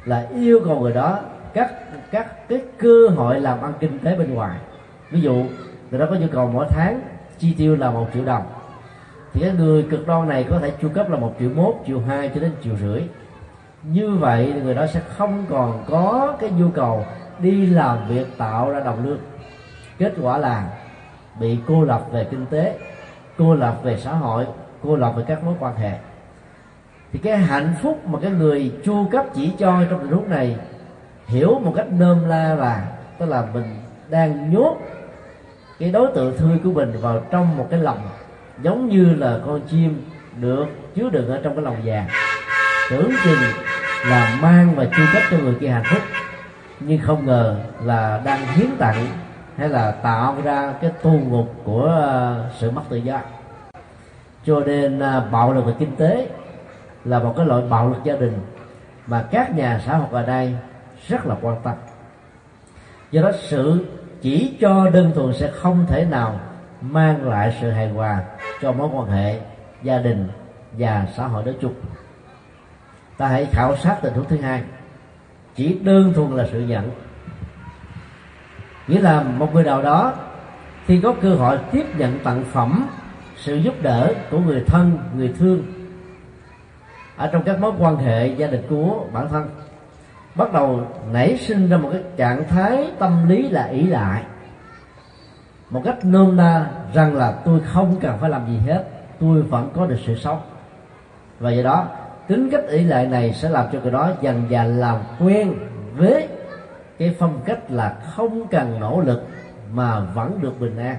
[0.04, 1.20] là yêu cầu người đó
[1.54, 1.74] các
[2.10, 4.58] các cái cơ hội làm ăn kinh tế bên ngoài
[5.10, 5.44] ví dụ,
[5.90, 7.00] người đó có nhu cầu mỗi tháng
[7.38, 8.42] chi tiêu là một triệu đồng.
[9.32, 12.00] Thì cái người cực đoan này có thể chu cấp là một triệu mốt, triệu
[12.00, 13.02] hai cho đến triệu rưỡi.
[13.82, 17.04] Như vậy thì người đó sẽ không còn có cái nhu cầu
[17.38, 19.18] đi làm việc tạo ra đồng lương.
[19.98, 20.70] Kết quả là
[21.40, 22.78] bị cô lập về kinh tế,
[23.38, 24.46] cô lập về xã hội,
[24.82, 25.92] cô lập về các mối quan hệ.
[27.12, 30.56] Thì cái hạnh phúc mà cái người chu cấp chỉ cho trong tình huống này,
[31.26, 33.76] hiểu một cách nôm la là, tức là mình
[34.10, 34.76] đang nhốt
[35.78, 37.98] cái đối tượng thương của mình vào trong một cái lòng
[38.62, 40.04] giống như là con chim
[40.40, 42.08] được, chứa đựng ở trong cái lòng vàng.
[42.90, 43.38] Tưởng chừng
[44.06, 46.02] là mang và chu cấp cho người kia hạnh phúc,
[46.80, 49.06] nhưng không ngờ là đang hiến tặng
[49.56, 53.20] hay là tạo ra cái tu ngục của ờ, sự mất tự do.
[54.44, 56.28] Cho nên ờ, bạo lực về kinh tế
[57.04, 58.38] là một cái loại bạo lực gia đình
[59.06, 60.56] mà các nhà xã hội ở đây
[61.08, 61.74] rất là quan tâm.
[63.10, 63.84] Do đó sự
[64.22, 66.40] chỉ cho đơn thuần sẽ không thể nào
[66.80, 68.22] mang lại sự hài hòa
[68.60, 69.40] cho mối quan hệ
[69.82, 70.28] gia đình
[70.72, 71.74] và xã hội nói chung.
[73.16, 74.62] Ta hãy khảo sát tình huống thứ hai.
[75.54, 76.90] Chỉ đơn thuần là sự nhận
[78.88, 80.14] nghĩa là một người nào đó
[80.86, 82.88] khi có cơ hội tiếp nhận tặng phẩm,
[83.36, 85.62] sự giúp đỡ của người thân, người thương
[87.16, 89.48] ở trong các mối quan hệ gia đình của bản thân
[90.38, 90.80] bắt đầu
[91.12, 94.22] nảy sinh ra một cái trạng thái tâm lý là ỷ lại.
[95.70, 98.84] Một cách nôm na rằng là tôi không cần phải làm gì hết,
[99.20, 100.40] tôi vẫn có được sự sống.
[101.38, 101.86] Và do đó,
[102.28, 105.54] tính cách ỷ lại này sẽ làm cho người đó dần dần làm quen
[105.96, 106.28] với
[106.98, 109.26] cái phong cách là không cần nỗ lực
[109.72, 110.96] mà vẫn được bình an.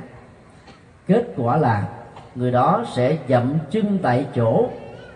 [1.07, 1.87] Kết quả là
[2.35, 4.69] người đó sẽ dậm chân tại chỗ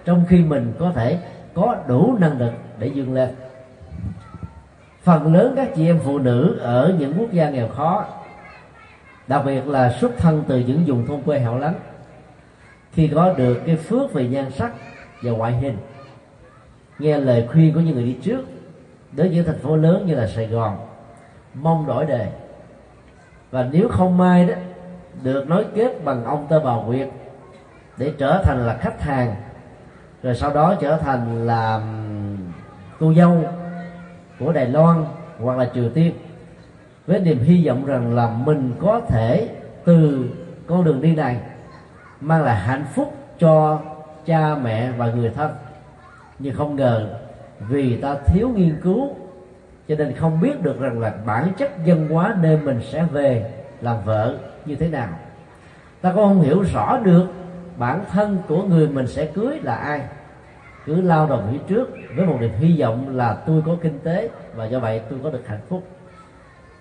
[0.05, 1.19] trong khi mình có thể
[1.53, 3.29] có đủ năng lực để vươn lên
[5.03, 8.05] phần lớn các chị em phụ nữ ở những quốc gia nghèo khó,
[9.27, 11.75] đặc biệt là xuất thân từ những vùng thôn quê hẻo lánh
[12.91, 14.73] khi có được cái phước về nhan sắc
[15.23, 15.77] và ngoại hình.
[16.99, 18.45] Nghe lời khuyên của những người đi trước,
[19.11, 20.77] đến những thành phố lớn như là Sài Gòn,
[21.53, 22.31] mong đổi đề
[23.51, 24.55] và nếu không may đó,
[25.23, 27.09] được nối kết bằng ông tơ bà Nguyệt
[27.97, 29.35] để trở thành là khách hàng,
[30.23, 31.81] rồi sau đó trở thành là
[32.99, 33.43] cô dâu
[34.45, 35.05] của Đài Loan
[35.39, 36.13] hoặc là Triều Tiên,
[37.07, 39.49] với niềm hy vọng rằng là mình có thể
[39.85, 40.25] từ
[40.67, 41.37] con đường đi này
[42.21, 43.81] mang lại hạnh phúc cho
[44.25, 45.51] cha mẹ và người thân.
[46.39, 47.19] Nhưng không ngờ
[47.59, 49.09] vì ta thiếu nghiên cứu,
[49.87, 53.51] cho nên không biết được rằng là bản chất dân hóa nơi mình sẽ về
[53.81, 55.09] làm vợ như thế nào.
[56.01, 57.25] Ta cũng không hiểu rõ được
[57.77, 60.01] bản thân của người mình sẽ cưới là ai
[60.85, 64.29] cứ lao động phía trước với một niềm hy vọng là tôi có kinh tế
[64.55, 65.83] và do vậy tôi có được hạnh phúc.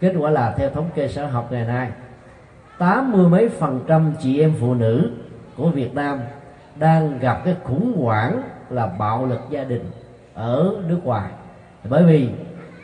[0.00, 1.90] Kết quả là theo thống kê xã học ngày nay,
[2.78, 5.10] tám mươi mấy phần trăm chị em phụ nữ
[5.56, 6.20] của Việt Nam
[6.76, 9.84] đang gặp cái khủng hoảng là bạo lực gia đình
[10.34, 11.30] ở nước ngoài.
[11.88, 12.28] Bởi vì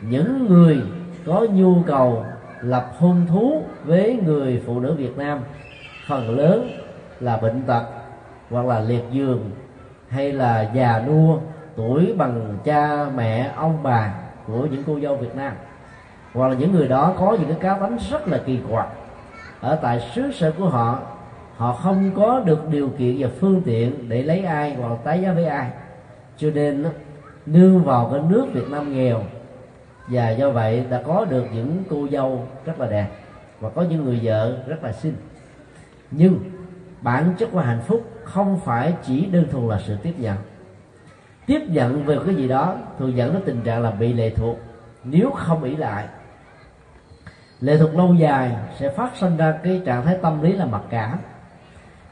[0.01, 0.81] những người
[1.25, 2.25] có nhu cầu
[2.61, 5.39] lập hôn thú với người phụ nữ Việt Nam
[6.07, 6.69] phần lớn
[7.19, 7.83] là bệnh tật
[8.49, 9.51] hoặc là liệt giường
[10.09, 11.37] hay là già nua,
[11.75, 14.13] tuổi bằng cha, mẹ, ông, bà
[14.47, 15.53] của những cô dâu Việt Nam.
[16.33, 18.87] Hoặc là những người đó có những cái cá tính rất là kỳ quặc.
[19.61, 20.99] Ở tại xứ sở của họ
[21.55, 25.33] họ không có được điều kiện và phương tiện để lấy ai hoặc tái giá
[25.33, 25.69] với ai.
[26.37, 26.85] Cho nên,
[27.45, 29.21] nương vào cái nước Việt Nam nghèo.
[30.07, 33.07] Và do vậy đã có được những cô dâu rất là đẹp
[33.59, 35.15] và có những người vợ rất là xinh.
[36.11, 36.39] Nhưng
[37.01, 40.37] bản chất của hạnh phúc không phải chỉ đơn thuần là sự tiếp nhận
[41.49, 44.57] tiếp nhận về cái gì đó, thường dẫn đến tình trạng là bị lệ thuộc,
[45.03, 46.07] nếu không ỷ lại.
[47.61, 50.81] Lệ thuộc lâu dài sẽ phát sinh ra cái trạng thái tâm lý là mặc
[50.89, 51.17] cảm.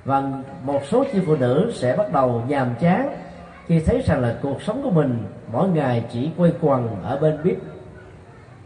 [0.05, 0.23] Và
[0.63, 3.09] một số chị phụ nữ sẽ bắt đầu nhàm chán
[3.65, 7.37] khi thấy rằng là cuộc sống của mình mỗi ngày chỉ quay quần ở bên
[7.43, 7.57] bếp,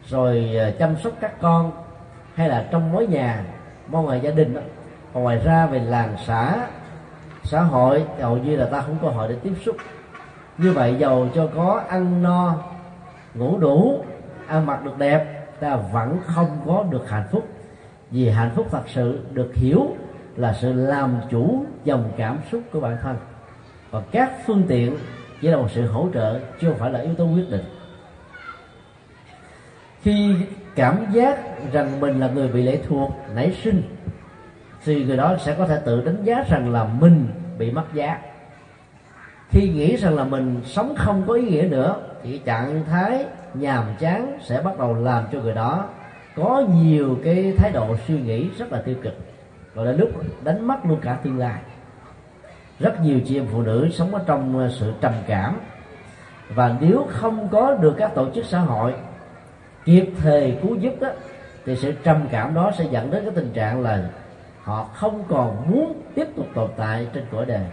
[0.07, 1.71] rồi ờ, chăm sóc các con,
[2.35, 3.43] hay là trong mối nhà,
[3.87, 4.61] mong ngoài gia đình đó.
[5.13, 6.67] còn ngoài ra về làng xã
[7.43, 9.75] xã hội, hầu như là ta không có hội để tiếp xúc.
[10.57, 12.55] Như vậy giàu cho có, ăn no,
[13.33, 14.03] ngủ đủ,
[14.47, 17.47] ăn mặc được đẹp, ta vẫn không có được hạnh phúc.
[18.11, 19.87] Vì hạnh phúc thật sự được hiểu
[20.35, 23.15] là sự làm chủ dòng cảm xúc của bản thân.
[23.91, 24.97] Và các phương tiện
[25.41, 27.63] chỉ là một sự hỗ trợ, chứ không phải là yếu tố quyết định.
[30.01, 30.35] Khi
[30.75, 31.39] cảm giác
[31.71, 33.83] rằng mình là người bị lệ thuộc, nảy sinh
[34.85, 38.17] thì người đó sẽ có thể tự đánh giá rằng là mình bị mất giá.
[39.49, 43.83] Khi nghĩ rằng là mình sống không có ý nghĩa nữa, thì trạng thái nhàm
[43.99, 45.85] chán sẽ bắt đầu làm cho người đó
[46.35, 49.13] có nhiều cái thái độ suy nghĩ rất là tiêu cực
[49.73, 50.09] và đến lúc
[50.43, 51.61] đánh mất luôn cả tương lai.
[52.79, 55.59] Rất nhiều chị em phụ nữ sống ở trong ờ, sự trầm cảm.
[56.55, 58.93] Và nếu không có được các tổ chức xã hội
[59.85, 61.09] kịp thời cứu giúp đó
[61.65, 64.09] thì sự trầm cảm đó sẽ dẫn đến cái tình trạng là
[64.63, 67.65] họ không còn muốn tiếp tục tồn tại trên cõi đời.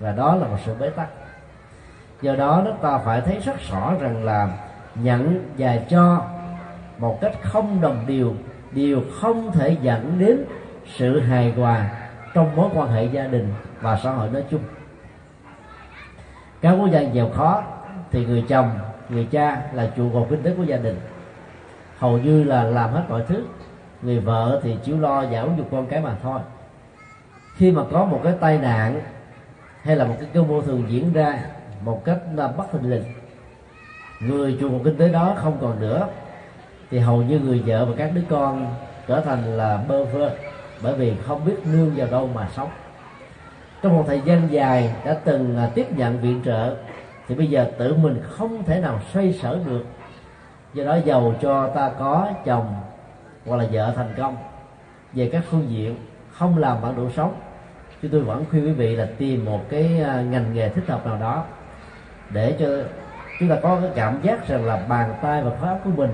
[0.00, 1.08] Và đó là một sự bế tắc.
[2.22, 4.48] Do đó chúng ta phải thấy rất rõ rằng là
[4.94, 6.22] nhận và cho
[6.98, 8.34] một cách không đồng điều
[8.72, 10.44] đều không thể dẫn đến
[10.86, 11.90] sự hài hòa
[12.34, 14.60] trong mối quan hệ gia đình và xã hội nói chung.
[16.60, 17.62] Các quốc gia nghèo khó
[18.10, 18.70] thì người chồng,
[19.08, 21.00] người cha là trụ cột kinh tế của gia đình.
[21.98, 23.44] Hầu như là làm hết mọi thứ
[24.02, 26.40] người vợ thì chỉ lo giáo dục con cái mà thôi.
[27.56, 29.00] Khi mà có một cái tai nạn,
[29.82, 31.38] hay là một cái cơ vô thường diễn ra
[31.80, 33.04] một cách là bất thình lình,
[34.20, 36.08] người trụ một kinh tế đó không còn nữa,
[36.90, 38.74] thì hầu như người vợ và các đứa con
[39.06, 40.30] trở thành là bơ vơ,
[40.82, 42.68] bởi vì không biết nương vào đâu mà sống.
[43.82, 46.76] Trong một thời gian dài đã từng tiếp nhận viện trợ,
[47.28, 49.84] thì bây giờ tự mình không thể nào xoay sở được.
[50.74, 52.74] Do đó giàu cho ta có chồng
[53.46, 54.36] hoặc là vợ thành công.
[55.12, 55.96] Về các phương diện,
[56.32, 57.34] không làm bản đủ sống
[58.02, 61.06] chứ tôi vẫn khuyên quý vị là tìm một cái à, ngành nghề thích hợp
[61.06, 61.44] nào đó
[62.30, 62.66] để cho
[63.40, 66.10] chúng ta có cái cảm giác rằng là bàn tay và khóa của mình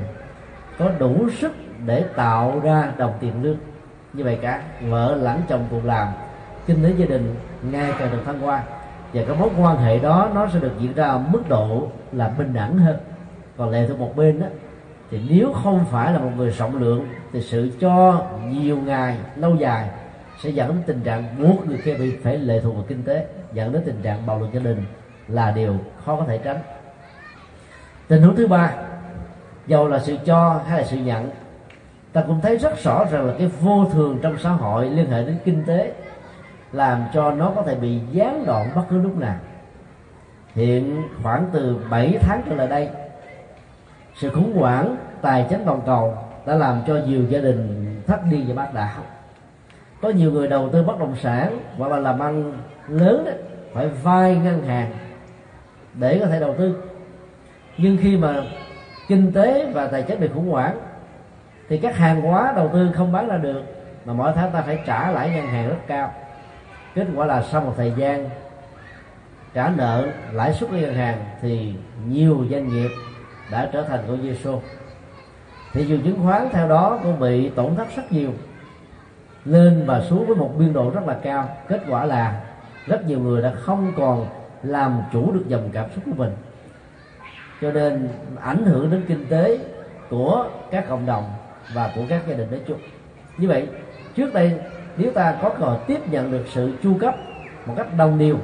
[0.79, 1.53] có đủ sức
[1.87, 3.57] để tạo ra đồng tiền lương.
[4.13, 6.09] Như vậy cả, vợ lẫn chồng cùng làm,
[6.67, 8.63] kinh tế gia đình ngay càng được thăng hoa
[9.13, 12.29] và cái mối quan hệ đó nó sẽ được diễn ra ở mức độ là
[12.29, 12.97] bình đẳng hơn.
[13.57, 14.47] Còn lệ thuộc một bên đó
[15.13, 19.57] thì nếu không phải là một người rộng lượng, thì sự cho nhiều ngày, lâu
[19.57, 19.89] dài
[20.43, 23.27] sẽ dẫn đến tình trạng buộc người kia bị phải lệ thuộc vào kinh tế,
[23.53, 24.85] dẫn đến tình trạng bạo lực gia đình
[25.29, 26.59] là điều khó có thể tránh.
[28.09, 28.75] Tình huống thứ ba,
[29.67, 31.31] dầu là sự cho hay là sự nhận,
[32.13, 35.25] ta cũng thấy rất rõ rằng là cái vô thường trong xã hội liên hệ
[35.25, 35.93] đến kinh tế
[36.73, 39.37] làm cho nó có thể bị gián đoạn bất cứ lúc nào.
[40.55, 42.89] Hiện khoảng từ 7 tháng trở lại đây
[44.15, 48.45] sự khủng hoảng tài chính toàn cầu đã làm cho nhiều gia đình thất điên
[48.49, 49.03] và bác đạo
[50.03, 52.53] có nhiều người đầu tư bất động sản hoặc là làm ăn
[52.89, 53.35] lớn đấy
[53.75, 54.93] phải vay ngân hàng
[55.95, 56.83] để có thể đầu tư.
[57.79, 58.43] Nhưng khi mà
[59.09, 60.79] kinh tế và tài chính bị khủng hoảng,
[61.69, 63.63] thì các hàng hóa đầu tư không bán ra được
[64.05, 66.13] mà mỗi tháng ta phải trả lãi ngân hàng rất cao.
[66.95, 68.29] Kết quả là sau một thời gian
[69.55, 71.75] trả nợ, lãi suất của ngân hàng thì
[72.09, 72.91] nhiều doanh nghiệp
[73.53, 74.61] đã trở thành con Giêsu
[75.73, 78.31] thị trường chứng khoán theo đó cũng bị tổn thất rất nhiều.
[79.45, 81.49] Lên và xuống với một biên độ rất là cao.
[81.69, 82.41] Kết quả là
[82.87, 84.27] rất nhiều người đã không còn
[84.63, 86.33] làm chủ được dòng cảm xúc của mình.
[87.61, 88.09] Cho nên
[88.41, 89.59] ảnh hưởng đến kinh tế
[90.11, 91.25] của các cộng đồng
[91.75, 92.79] và của các gia đình nói chung.
[93.39, 93.69] Như vậy,
[94.17, 94.61] trước đây
[94.97, 97.15] nếu ta có cơ hội tiếp nhận được sự chu cấp
[97.67, 98.37] một cách đồng đều,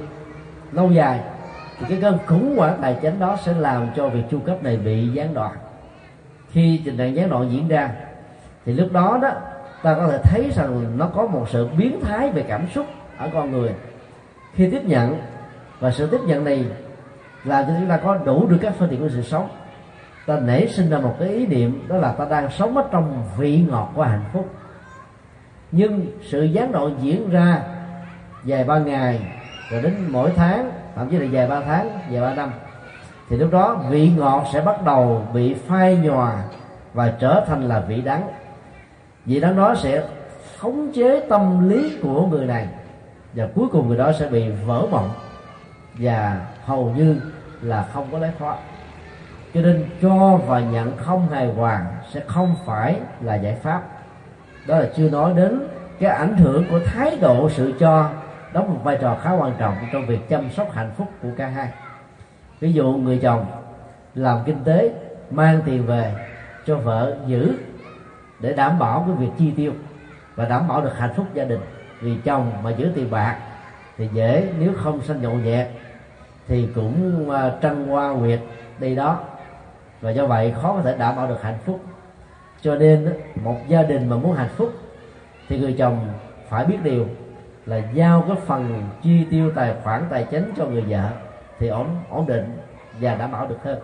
[0.72, 1.20] lâu dài
[1.78, 4.76] thì cái cơn khủng hoảng tài chính đó sẽ làm cho việc chu cấp này
[4.76, 5.52] bị gián đoạn.
[6.50, 7.90] Khi tình trạng gián đoạn diễn ra,
[8.64, 9.30] thì lúc đó đó,
[9.82, 12.86] ta có thể thấy rằng nó có một sự biến thái về cảm xúc
[13.18, 13.74] ở con người.
[14.54, 15.20] Khi tiếp nhận,
[15.80, 16.64] và sự tiếp nhận này
[17.44, 19.48] làm cho chúng ta có đủ được các phương tiện của sự sống.
[20.26, 23.24] Ta nảy sinh ra một cái ý niệm đó là ta đang sống ở trong
[23.38, 24.54] vị ngọt của hạnh phúc.
[25.72, 27.62] Nhưng sự gián đoạn diễn ra
[28.42, 29.20] vài ba ngày,
[29.70, 32.50] rồi đến mỗi tháng thậm chí là dài ba tháng, dài ba năm.
[33.28, 36.42] Thì lúc đó vị ngọt sẽ bắt đầu bị phai nhòa
[36.94, 38.22] và trở thành là vị đắng.
[39.24, 40.02] Vị đắng đó sẽ
[40.58, 42.68] khống chế tâm lý của người này
[43.34, 45.11] và cuối cùng người đó sẽ bị vỡ mộng
[45.94, 47.20] và hầu như
[47.62, 48.56] là không có lấy thoát.
[49.54, 53.82] Cho nên cho và nhận không hài hòa sẽ không phải là giải pháp.
[54.66, 55.61] Đó là chưa nói đến
[56.00, 58.11] cái ảnh hưởng của thái độ sự cho
[58.52, 61.46] đóng một vai trò khá quan trọng trong việc chăm sóc hạnh phúc của cả
[61.46, 61.68] hai.
[62.61, 63.46] Ví dụ, người chồng
[64.14, 64.92] làm kinh tế,
[65.30, 66.14] mang tiền về
[66.66, 67.55] cho vợ giữ
[68.40, 69.72] để đảm bảo cái việc chi tiêu
[70.34, 71.61] và đảm bảo được hạnh phúc gia đình.
[72.01, 73.38] Vì chồng mà giữ tiền bạc
[73.96, 75.68] thì dễ, nếu không sanh nhậu nhẹt
[76.49, 78.40] thì cũng à, trăng hoa nguyệt
[78.78, 79.20] đây đó.
[80.01, 81.80] Và do vậy khó có thể đảm bảo được hạnh phúc.
[82.62, 83.09] Cho nên
[83.44, 84.72] một gia đình mà muốn hạnh phúc
[85.49, 85.99] thì người chồng
[86.49, 87.07] phải biết điều
[87.68, 91.08] là giao cái phần chi tiêu tài khoản tài chính cho người vợ,
[91.58, 92.58] thì ổn ổn định
[93.00, 93.78] và đảm bảo được hơn.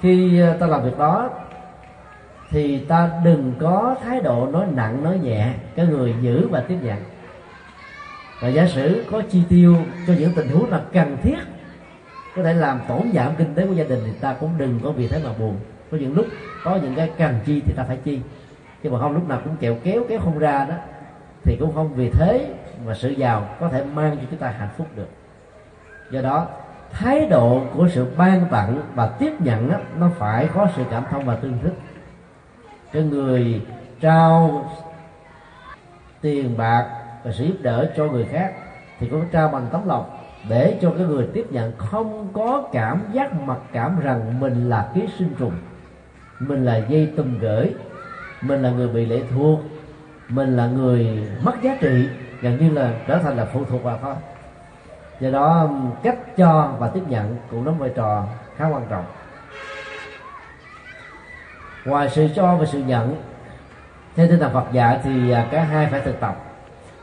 [0.00, 1.30] Khi ờ, ta làm việc đó,
[2.50, 6.76] thì ta đừng có thái độ nói nặng, nói nhẹ, cái người giữ và tiếp
[6.82, 6.98] nhận.
[8.40, 9.76] Và giả sử có chi tiêu
[10.06, 11.38] cho những tình huống là cần thiết,
[12.36, 14.90] có thể làm tổn giảm kinh tế của gia đình thì ta cũng đừng có
[14.90, 15.56] vì thế mà buồn.
[15.90, 16.26] Có những lúc
[16.64, 18.20] có những cái cần chi thì ta phải chi
[18.82, 20.74] chứ mà không lúc nào cũng kẹo kéo kéo không ra đó,
[21.44, 22.54] thì cũng không vì thế
[22.84, 25.08] và sự giàu có thể mang cho chúng ta hạnh phúc được.
[26.10, 26.46] Do đó
[26.92, 31.04] thái độ của sự ban tặng và tiếp nhận đó, nó phải có sự cảm
[31.10, 31.74] thông và tương thích.
[32.92, 33.62] Cái người
[34.00, 34.64] trao
[36.20, 36.86] tiền bạc
[37.24, 38.52] và sự giúp đỡ cho người khác
[38.98, 40.10] thì cũng trao bằng tấm lòng
[40.48, 44.90] để cho cái người tiếp nhận không có cảm giác mặc cảm rằng mình là
[44.94, 45.52] ký sinh trùng
[46.38, 47.74] mình là dây tùm gửi
[48.40, 49.60] mình là người bị lệ thuộc
[50.28, 52.08] mình là người mất giá trị
[52.40, 54.14] gần như là trở thành là phụ thuộc vào thôi
[55.20, 55.70] do đó,
[56.02, 58.24] cách cho và tiếp nhận cũng đóng vai trò
[58.56, 59.04] khá quan trọng.
[61.84, 63.22] Ngoài sự cho và sự nhận,
[64.16, 66.36] theo tinh thần Phật dạy thì à, cả hai phải thực tập.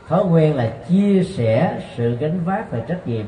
[0.08, 3.26] Thói quen là chia sẻ sự gánh vác và trách nhiệm.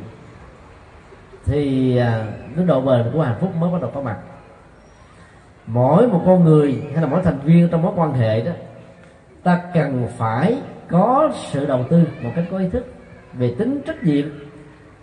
[1.45, 2.25] Thì à,
[2.57, 4.17] cái độ bền của hạnh phúc mới bắt đầu có mặt.
[5.67, 8.53] Mỗi một con người hay là mỗi thành viên trong mối quan hệ đó,
[9.43, 10.59] ta cần phải
[10.91, 12.87] có sự đầu tư một cách có ý thức
[13.33, 14.25] về tính trách nhiệm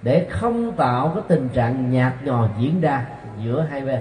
[0.02, 3.06] để không tạo cái tình trạng nhạt nhòa diễn ra
[3.44, 4.00] giữa hai bên.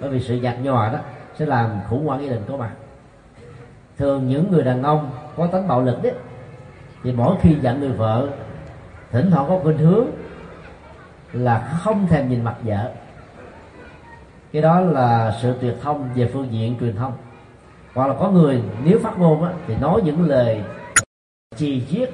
[0.00, 0.98] Bởi vì sự nhạt nhòa đó
[1.34, 2.70] sẽ làm khủng hoảng gia đình có mặt
[3.98, 6.12] thường những người đàn ông có tính bạo lực đấy
[7.02, 8.28] thì mỗi khi giận người vợ
[9.12, 10.06] thỉnh thoảng có khuynh hướng
[11.32, 12.92] là không thèm nhìn mặt vợ.
[14.52, 17.12] Cái đó là sự tuyệt thông về phương diện truyền thông.
[17.94, 20.62] Hoặc là có người nếu phát ngôn á, thì nói những lời
[21.56, 22.10] chì chiết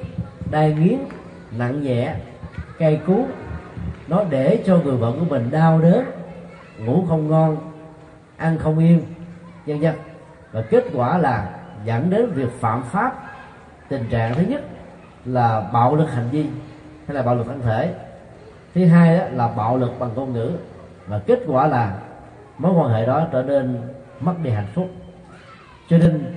[0.51, 0.99] đai nghiến,
[1.57, 2.15] nặng nhẹ.
[2.79, 3.25] Cay cú,
[4.07, 6.05] nó để cho người vợ của mình đau đớn,
[6.79, 7.57] ngủ không ngon,
[8.37, 9.03] ăn không yên,
[9.65, 9.93] vân vân.
[10.51, 13.23] Và kết quả là dẫn đến việc phạm pháp.
[13.89, 14.61] Tình trạng thứ nhất
[15.25, 16.45] là bạo lực hành vi,
[17.07, 17.93] hay là bạo lực thân thể.
[18.75, 20.51] Thứ hai đó là bạo lực bằng ngôn ngữ.
[21.07, 21.97] Và kết quả là
[22.57, 23.81] mối quan hệ đó trở nên
[24.19, 24.89] mất đi hạnh phúc.
[25.89, 26.35] Cho nên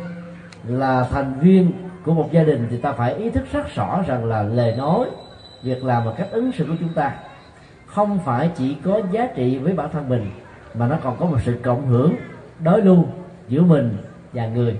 [0.64, 1.72] là thành viên
[2.06, 5.06] của một gia đình thì ta phải ý thức rất rõ rằng là lời nói,
[5.62, 7.12] việc làm và cách ứng xử của chúng ta
[7.86, 10.30] không phải chỉ có giá trị với bản thân mình,
[10.74, 12.14] mà nó còn có một sự cộng hưởng,
[12.64, 13.04] đối lưu
[13.48, 13.96] giữa mình
[14.32, 14.78] và người.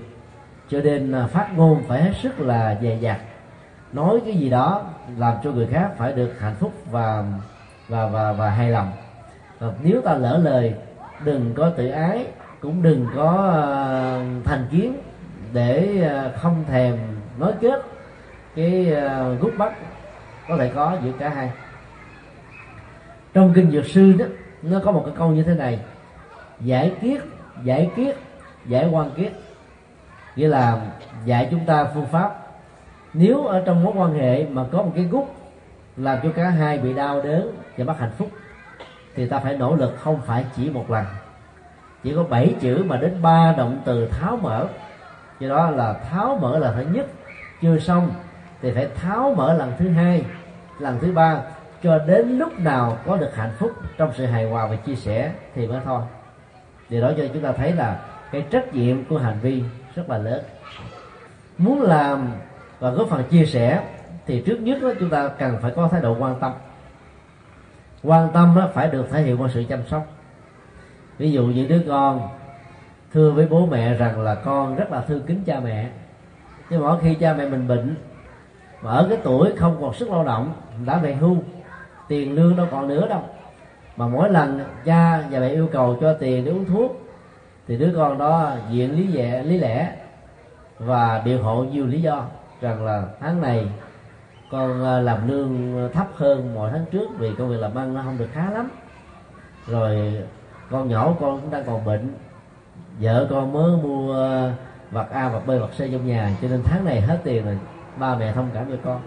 [0.69, 3.19] Cho nên à, phát ngôn phải hết sức là dè dặt.
[3.93, 4.83] Nói cái gì đó
[5.17, 7.23] làm cho người khác phải được hạnh phúc và
[7.87, 8.91] và và và hài lòng.
[9.59, 10.73] Và nếu ta lỡ lời,
[11.25, 12.25] đừng có tự ái,
[12.61, 13.65] cũng đừng có à,
[14.45, 14.93] thành kiến
[15.53, 16.97] để à, không thèm
[17.37, 17.81] nói kết
[18.55, 19.73] cái ờ, gút bắt
[20.47, 21.51] có thể có giữa cả hai.
[23.33, 24.25] Trong kinh dược sư đó,
[24.61, 25.79] nó có một cái câu như thế này,
[26.59, 27.21] giải kiết
[27.63, 28.15] giải kiết,
[28.65, 29.31] giải quan kiết.
[30.35, 30.81] Nghĩa là
[31.25, 32.35] dạy chúng ta phương pháp.
[33.13, 35.23] Nếu ở trong mối quan hệ mà có một cái gút
[35.97, 38.29] làm cho cả hai bị đau đớn và mất hạnh phúc,
[39.15, 41.05] thì ta phải nỗ lực không phải chỉ một lần.
[42.03, 44.67] Chỉ có bảy chữ mà đến ba động từ tháo mở.
[45.39, 47.07] Do đó là tháo mở là thứ nhất
[47.61, 48.11] chưa xong
[48.61, 50.25] thì phải tháo mở lần thứ hai
[50.79, 51.41] lần thứ ba
[51.83, 55.31] cho đến lúc nào có được hạnh phúc trong sự hài hòa và chia sẻ
[55.55, 56.01] thì mới thôi.
[56.89, 57.99] Điều đó cho chúng ta thấy là
[58.31, 59.63] cái trách nhiệm của hành vi
[59.95, 60.43] rất là lớn.
[61.57, 62.31] Muốn làm
[62.79, 63.83] và góp phần chia sẻ
[64.25, 66.53] thì trước nhất đó, chúng ta cần phải có thái độ quan tâm.
[68.03, 70.07] Quan tâm đó, phải được thể hiện qua sự chăm sóc.
[71.17, 72.29] Ví dụ như đứa con
[73.13, 75.89] thưa với bố mẹ rằng là con rất là thương kính cha mẹ
[76.69, 77.95] nhưng mỗi khi cha mẹ mình bệnh,
[78.81, 80.53] mà ở cái tuổi không còn sức lao động,
[80.85, 81.37] đã về hưu,
[82.07, 83.21] tiền lương đâu còn nữa đâu.
[83.97, 87.01] Mà mỗi lần cha và mẹ yêu cầu cho tiền để uống thuốc,
[87.67, 89.95] thì đứa con đó diện lý lẽ lý lẽ
[90.79, 92.23] và biện hộ nhiều lý do,
[92.61, 93.67] rằng là tháng này
[94.51, 98.01] con ờ, làm lương thấp hơn mọi tháng trước vì công việc làm ăn nó
[98.01, 98.69] không được khá lắm.
[99.67, 100.23] Rồi
[100.71, 102.13] con nhỏ con cũng đang còn bệnh,
[102.99, 104.15] vợ con mới mua
[104.91, 106.31] vật a vật b vật c trong nhà.
[106.41, 107.57] Cho nên tháng này hết tiền rồi
[107.97, 109.01] ba mẹ thông cảm cho con.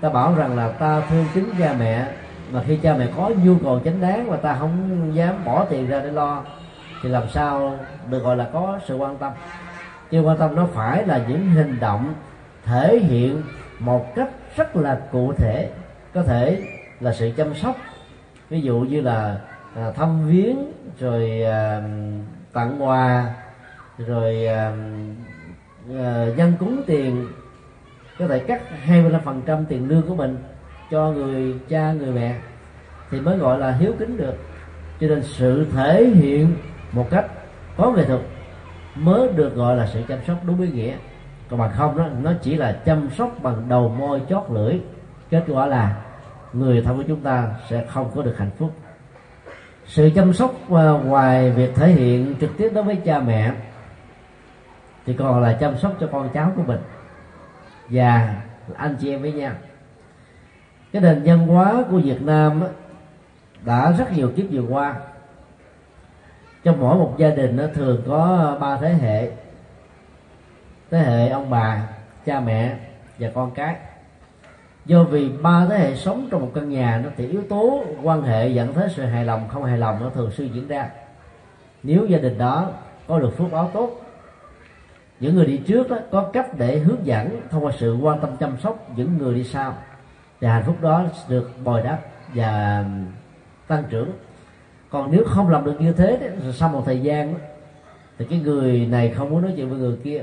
[0.00, 2.06] Ta bảo rằng là ta thương kính cha mẹ
[2.52, 5.86] mà khi cha mẹ có nhu cầu chính đáng mà ta không dám bỏ tiền
[5.86, 6.42] ra để lo
[7.02, 7.78] thì làm sao
[8.10, 9.32] được gọi là có sự quan tâm?
[10.10, 12.14] Chứ quan tâm nó phải là những hành động
[12.64, 13.42] thể hiện
[13.78, 15.70] một cách rất là cụ thể
[16.14, 16.62] có thể
[17.00, 17.76] là sự chăm sóc.
[18.50, 19.38] Ví dụ như là
[19.76, 21.82] à, thăm viếng rồi à,
[22.52, 23.24] tặng quà
[23.98, 24.72] rồi à,
[25.98, 27.28] à, dân cúng tiền
[28.18, 30.36] có thể cắt 25% tiền lương của mình
[30.90, 32.38] cho người cha người mẹ
[33.10, 34.34] thì mới gọi là hiếu kính được.
[35.00, 36.54] Cho nên sự thể hiện
[36.92, 37.26] một cách
[37.76, 38.20] có nghệ thuật
[38.94, 40.94] mới được gọi là sự chăm sóc đúng ý nghĩa.
[41.48, 44.80] Còn bằng không đó nó chỉ là chăm sóc bằng đầu môi chót lưỡi.
[45.30, 45.96] Kết quả là
[46.52, 48.70] người thân của chúng ta sẽ không có được hạnh phúc.
[49.86, 53.52] Sự chăm sóc ờ, ngoài việc thể hiện trực tiếp đối với cha mẹ
[55.06, 56.80] thì còn là chăm sóc cho con cháu của mình
[57.88, 58.42] và
[58.76, 59.52] anh chị em với nhau.
[60.92, 62.62] Cái nền văn hóa của Việt Nam
[63.64, 64.96] đã rất nhiều kiếp vừa qua.
[66.64, 69.30] Trong mỗi một gia đình nó thường có ba thế hệ.
[70.90, 71.88] Thế hệ ông bà,
[72.26, 72.76] cha mẹ
[73.18, 73.76] và con cái.
[74.84, 78.22] Do vì ba thế hệ sống trong một căn nhà, nó thì yếu tố quan
[78.22, 80.88] hệ dẫn tới sự hài lòng, không hài lòng nó thường xuyên diễn ra.
[81.82, 82.70] Nếu gia đình đó
[83.08, 84.01] có được phước báo tốt
[85.22, 88.36] những người đi trước đó, có cách để hướng dẫn thông qua sự quan tâm
[88.36, 89.74] chăm sóc những người đi sau.
[90.40, 92.00] Thì hạnh phúc đó được bồi đắp
[92.34, 92.84] và
[93.66, 94.10] tăng trưởng.
[94.90, 97.34] Còn nếu không làm được như thế thì sau một thời gian
[98.18, 100.22] thì cái người này không muốn nói chuyện với người kia.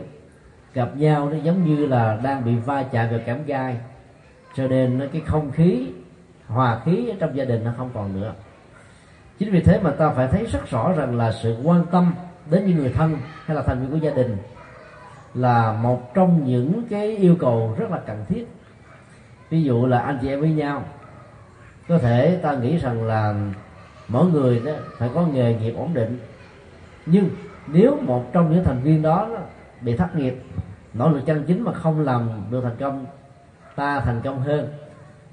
[0.73, 3.77] Gặp nhau nó giống như là đang bị va chạm vào cảm gai.
[4.55, 5.87] Cho nên cái không khí
[6.47, 8.33] hòa khí trong gia đình nó không còn nữa.
[9.39, 12.13] Chính vì thế mà ta phải thấy rất rõ rằng là sự quan tâm
[12.51, 14.37] đến những người thân hay là thành viên của gia đình
[15.33, 18.47] là một trong những cái yêu cầu rất là cần thiết.
[19.49, 20.83] Ví dụ là anh chị em với nhau,
[21.87, 23.35] có thể ta nghĩ rằng là
[24.07, 26.19] mỗi người đó phải có nghề nghiệp ổn định.
[27.05, 27.29] Nhưng
[27.67, 29.29] nếu một trong những thành viên đó
[29.81, 30.43] bị thất nghiệp,
[30.93, 33.05] nỗ lực chân chính mà không làm được thành công,
[33.75, 34.67] ta thành công hơn,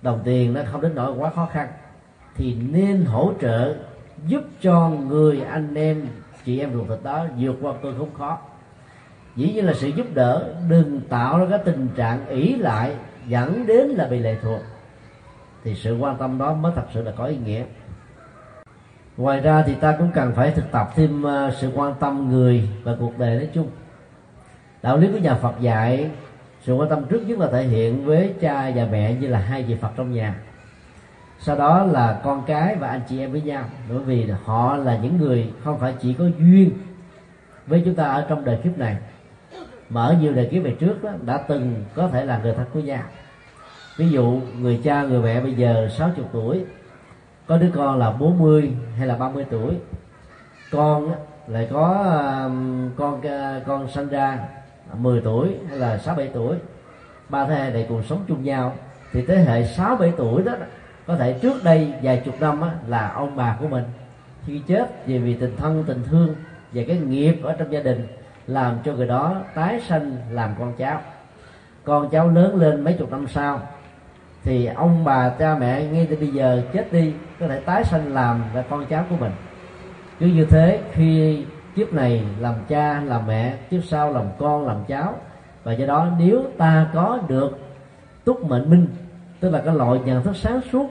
[0.03, 1.68] đồng tiền nó không đến nỗi quá khó khăn,
[2.34, 3.76] thì nên hỗ trợ
[4.26, 6.07] giúp cho người anh em,
[6.44, 8.38] chị em ruột thịt đó vượt qua cơn khốn khó
[9.37, 13.66] dĩ nhiên là sự giúp đỡ đừng tạo ra cái tình trạng ỷ lại dẫn
[13.66, 14.61] đến là bị lệ thuộc.
[15.64, 17.64] Thì sự quan tâm đó mới thật sự là có ý nghĩa.
[19.16, 22.68] Ngoài ra thì ta cũng cần phải thực tập thêm ờ, sự quan tâm người
[22.82, 23.68] và cuộc đời nói chung.
[24.82, 26.11] Đạo lý của nhà Phật dạy,
[26.62, 29.62] sự quan tâm trước nhất là thể hiện với cha và mẹ như là hai
[29.62, 30.34] vị Phật trong nhà.
[31.39, 33.64] Sau đó là con cái và anh chị em với nhau.
[33.89, 36.70] Bởi vì họ là những người không phải chỉ có duyên
[37.66, 38.97] với chúng ta ở trong đời kiếp này
[39.91, 42.66] mà ở nhiều đời kiếp về trước đó, đã từng có thể là người thân
[42.72, 43.03] của nhau
[43.97, 46.64] ví dụ người cha người mẹ bây giờ 60 tuổi
[47.47, 49.74] có đứa con là 40 hay là 30 tuổi.
[50.70, 51.12] Con
[51.47, 51.89] lại có
[52.45, 54.39] um, con uh, con sinh ra
[54.97, 56.57] 10 tuổi hay là 6 7 tuổi.
[57.28, 58.74] Ba thế hệ này cùng sống chung nhau.
[59.12, 60.53] Thì thế hệ 6 7 tuổi đó
[61.07, 63.84] có thể trước đây vài chục năm á, là ông bà của mình
[64.47, 66.34] khi chết vì vì tình thân tình thương
[66.72, 68.07] và cái nghiệp ở trong gia đình
[68.47, 71.01] làm cho người đó tái sanh làm con cháu.
[71.84, 73.61] Con cháu lớn lên mấy chục năm sau,
[74.42, 78.14] thì ông bà cha mẹ ngay từ bây giờ chết đi, có thể tái sanh
[78.14, 79.32] làm là con cháu của mình.
[80.18, 81.44] Cứ như thế, khi
[81.74, 85.14] kiếp này làm cha, làm mẹ, kiếp sau làm con, làm cháu,
[85.64, 87.59] và do đó nếu ta có được
[88.24, 88.86] túc mệnh minh,
[89.40, 90.86] tức là cái loại nhận thức sáng suốt,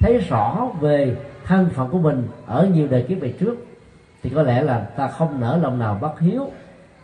[0.00, 3.66] thấy rõ về thân phận của mình ở nhiều đời kiếp về trước,
[4.22, 6.50] thì có lẽ là ta không nở lòng nào bất hiếu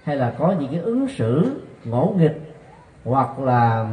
[0.07, 2.55] hay là có những cái ứng xử ngỗ nghịch
[3.05, 3.87] hoặc là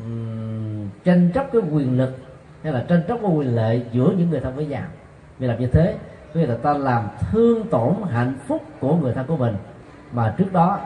[0.00, 2.16] um, tranh chấp cái quyền lực
[2.62, 4.82] hay là tranh chấp cái quyền lợi giữa những người thân với nhau.
[5.38, 5.96] Vì làm như thế
[6.34, 9.54] nghĩa là ta làm thương tổn hạnh phúc của người thân của mình.
[10.12, 10.78] Mà trước đó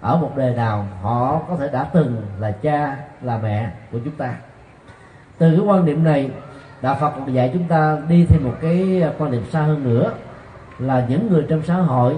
[0.00, 4.16] ở một đời nào họ có thể đã từng là cha là mẹ của chúng
[4.16, 4.34] ta.
[5.38, 6.30] Từ cái quan điểm này
[6.82, 10.12] đạo phật dạy chúng ta đi thêm một cái quan điểm xa hơn nữa
[10.78, 12.16] là những người trong xã hội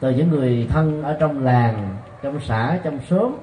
[0.00, 3.36] từ những người thân ở trong làng, trong xã, trong xóm,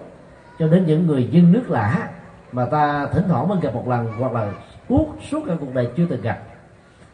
[0.59, 2.09] cho đến những người dân nước lạ
[2.51, 4.51] mà ta thỉnh thoảng mới gặp một lần hoặc là
[4.89, 6.39] suốt suốt cả cuộc đời chưa từng gặp.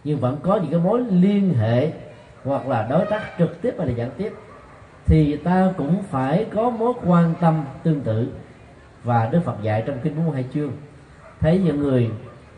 [0.03, 1.91] Nhưng vẫn có những cái mối liên hệ
[2.43, 4.33] hoặc là đối tác trực tiếp hay là gián tiếp.
[5.05, 8.27] Thì ta cũng phải có mối quan tâm tương tự
[9.03, 10.71] và Đức Phật dạy trong kinh 42 chương.
[11.39, 12.09] Thấy những người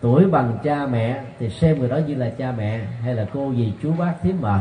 [0.02, 3.54] tuổi bằng cha mẹ thì xem người đó như là cha mẹ hay là cô
[3.58, 4.60] dì chú bác thím mợ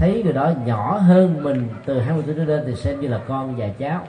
[0.00, 3.20] thấy người đó nhỏ hơn mình từ 20 tuổi trở lên thì xem như là
[3.28, 4.00] con và cháu.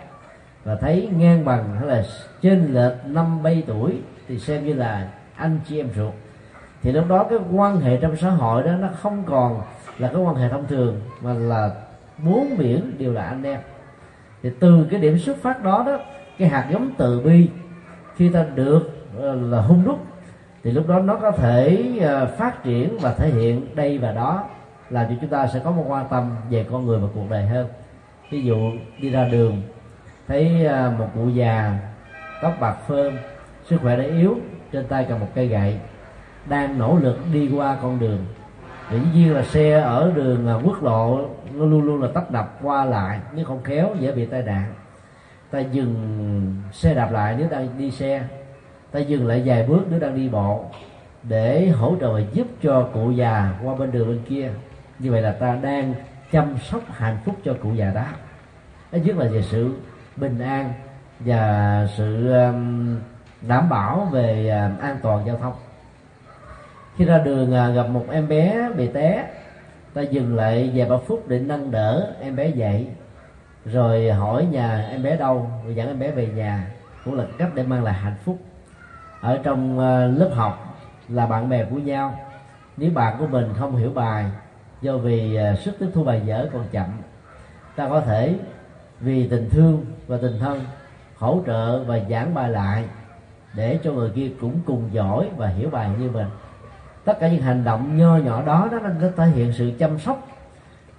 [0.64, 2.04] Và thấy ngang bằng, hay là
[2.42, 6.14] trên lệch năm bảy tuổi thì xem như là anh chị em ruột.
[6.82, 9.62] Thì lúc đó cái quan hệ trong xã hội đó nó không còn
[9.98, 11.70] là cái quan hệ thông thường, mà là
[12.26, 13.60] bốn biển đều là anh em.
[14.44, 16.00] Thì từ cái điểm xuất phát đó đó,
[16.38, 17.50] cái hạt giống từ bi
[18.16, 20.00] khi ta được ờ, là hung đúc,
[20.64, 24.44] thì lúc đó nó có thể ờ, phát triển và thể hiện đây và đó
[24.92, 27.46] làm cho chúng ta sẽ có một quan tâm về con người và cuộc đời
[27.46, 27.68] hơn.
[28.32, 29.62] Ví dụ, đi ra đường,
[30.28, 31.80] thấy à, một cụ già
[32.42, 33.14] tóc bạc phơm,
[33.66, 34.38] sức khỏe đã yếu,
[34.72, 35.80] trên tay cầm một cây gậy,
[36.46, 38.26] đang nỗ lực đi qua con đường.
[38.92, 42.58] Dĩ nhiên là xe ở đường à, quốc lộ nó luôn luôn là tấp đập
[42.62, 44.74] qua lại, nếu không khéo dễ bị tai nạn.
[45.52, 48.24] Ta dừng xe đạp lại nếu đang đi xe.
[48.92, 50.66] Ta dừng lại vài bước nếu đang đi bộ
[51.24, 54.52] để hỗ trợ và giúp cho cụ già qua bên đường bên kia
[55.02, 55.93] như vậy là ta đang
[56.32, 58.06] chăm sóc hạnh phúc cho cụ già đó.
[58.91, 59.76] Đó nhất là về sự
[60.16, 60.74] bình an
[61.20, 62.99] và sự um,
[63.41, 65.54] đảm bảo về um, an toàn giao thông.
[66.95, 69.28] Khi ra đường à, gặp một em bé bị té,
[69.93, 72.88] ta dừng lại vài ba phút để nâng đỡ em bé dậy.
[73.66, 76.68] Rồi hỏi nhà em bé đâu, rồi dẫn em bé về nhà.
[77.06, 78.39] Cũng là cách để mang lại hạnh phúc.
[79.22, 80.78] Ở trong à, lớp học
[81.10, 82.20] là bạn bè của nhau.
[82.78, 84.26] Nếu bạn của mình không hiểu bài
[84.82, 86.86] do vì à, sức tiếp thu bài vở còn chậm,
[87.76, 88.36] ta có thể
[89.00, 90.62] vì tình thương và tình thân
[91.18, 92.84] hỗ trợ và giảng bài lại
[93.54, 96.28] để cho người kia cũng cùng giỏi và hiểu bài như mình.
[97.06, 100.28] Tất cả những hành động nho nhỏ đó đó nó thể hiện sự chăm sóc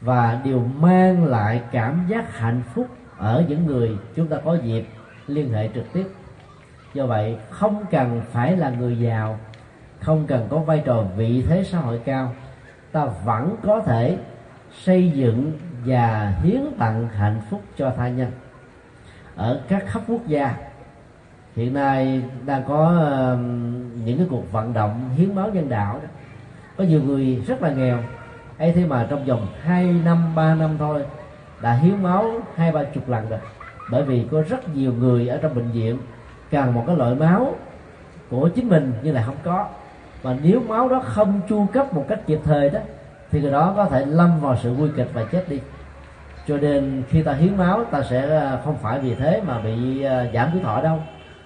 [0.00, 2.86] và điều mang lại cảm giác hạnh phúc
[3.18, 4.88] ở những người chúng ta có dịp
[5.26, 6.06] liên hệ trực tiếp.
[6.94, 9.38] Do vậy, không cần phải là người giàu,
[10.00, 12.32] không cần có vai trò vị thế xã hội cao
[12.92, 14.18] ta vẫn có thể
[14.72, 15.52] xây dựng
[15.86, 18.30] và hiến tặng hạnh phúc cho tha nhân.
[19.36, 20.54] Ở các khắp quốc gia
[21.56, 23.38] hiện nay đang có uh,
[24.04, 26.08] những cái cuộc vận động hiến máu nhân đạo đó.
[26.76, 27.98] Có nhiều người rất là nghèo
[28.58, 31.04] ấy thế mà trong vòng 2 năm 3 năm thôi
[31.62, 33.38] đã hiến máu hai ba chục lần rồi.
[33.90, 35.98] Bởi vì có rất nhiều người ở trong bệnh viện
[36.50, 37.54] cần một cái loại máu
[38.30, 39.68] của chính mình nhưng lại không có
[40.22, 42.80] và nếu máu đó không chu cấp một cách kịp thời đó,
[43.30, 45.60] thì người đó có thể lâm vào sự nguy kịch và chết đi.
[46.48, 50.02] Cho nên khi ta hiến máu, ta sẽ à, không phải vì thế mà bị
[50.02, 51.02] à, giảm tuổi thọ đâu.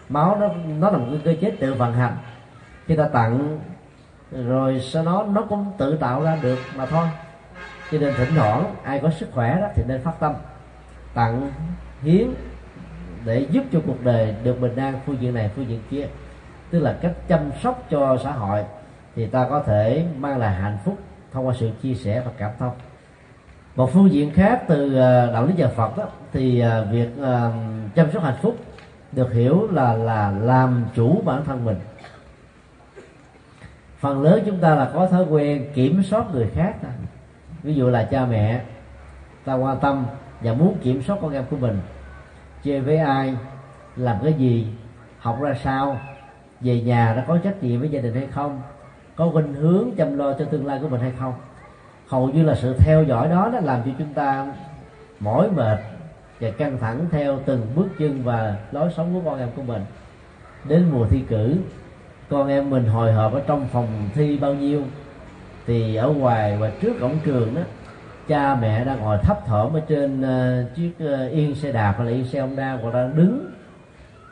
[0.08, 0.48] Máu nó
[0.78, 2.16] nó là một cái cơ chế tự vận hành.
[2.86, 3.58] Khi ta tặng,
[4.32, 7.06] rồi sau đó nó cũng tự tạo ra được mà thôi.
[7.92, 10.34] Cho nên thỉnh thoảng ai có sức khỏe đó thì nên phát tâm.
[11.14, 11.50] Tặng,
[12.02, 12.28] hiến
[13.24, 16.06] để giúp cho cuộc đời được bình an, phương diện này, phương diện kia
[16.70, 18.64] tức là cách chăm sóc cho xã hội
[19.16, 20.98] thì ta có thể mang lại hạnh phúc
[21.32, 22.72] thông qua sự chia sẻ và cảm thông.
[23.76, 27.52] Một phương diện khác từ ờ, đạo lý nhà Phật đó, thì ờ, việc ờ,
[27.94, 28.56] chăm sóc hạnh phúc
[29.12, 31.76] được hiểu là là làm chủ bản thân mình.
[33.98, 36.74] Phần lớn chúng ta là có thói quen kiểm soát người khác
[37.62, 38.60] ví dụ là cha mẹ
[39.44, 40.06] ta quan tâm
[40.40, 41.80] và muốn kiểm soát con em của mình.
[42.62, 43.34] Chơi với ai
[43.96, 44.66] làm cái gì
[45.18, 45.98] học ra sao
[46.60, 48.60] về nhà đã có trách nhiệm với gia đình hay không?
[49.16, 51.34] Có khuynh hướng chăm lo cho tương lai của mình hay không?
[52.08, 54.52] Hầu như là sự theo dõi đó đã làm cho chúng ta
[55.20, 55.78] mỏi mệt
[56.40, 59.82] và căng thẳng theo từng bước chân và lối sống của con em của mình.
[60.64, 61.56] Đến mùa thi cử
[62.28, 64.82] con em mình hồi hộp ở trong phòng thi bao nhiêu?
[65.66, 67.60] Thì ở ngoài và trước cổng trường đó
[68.28, 72.06] cha mẹ đang ngồi thấp thỏm ở trên uh, chiếc uh, yên xe đạp hay
[72.06, 73.50] là yên xe ông đa hoặc đang đứng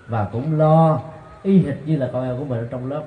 [0.09, 1.01] và cũng lo
[1.45, 3.03] y hệt như là con em của mình ở trong lớp.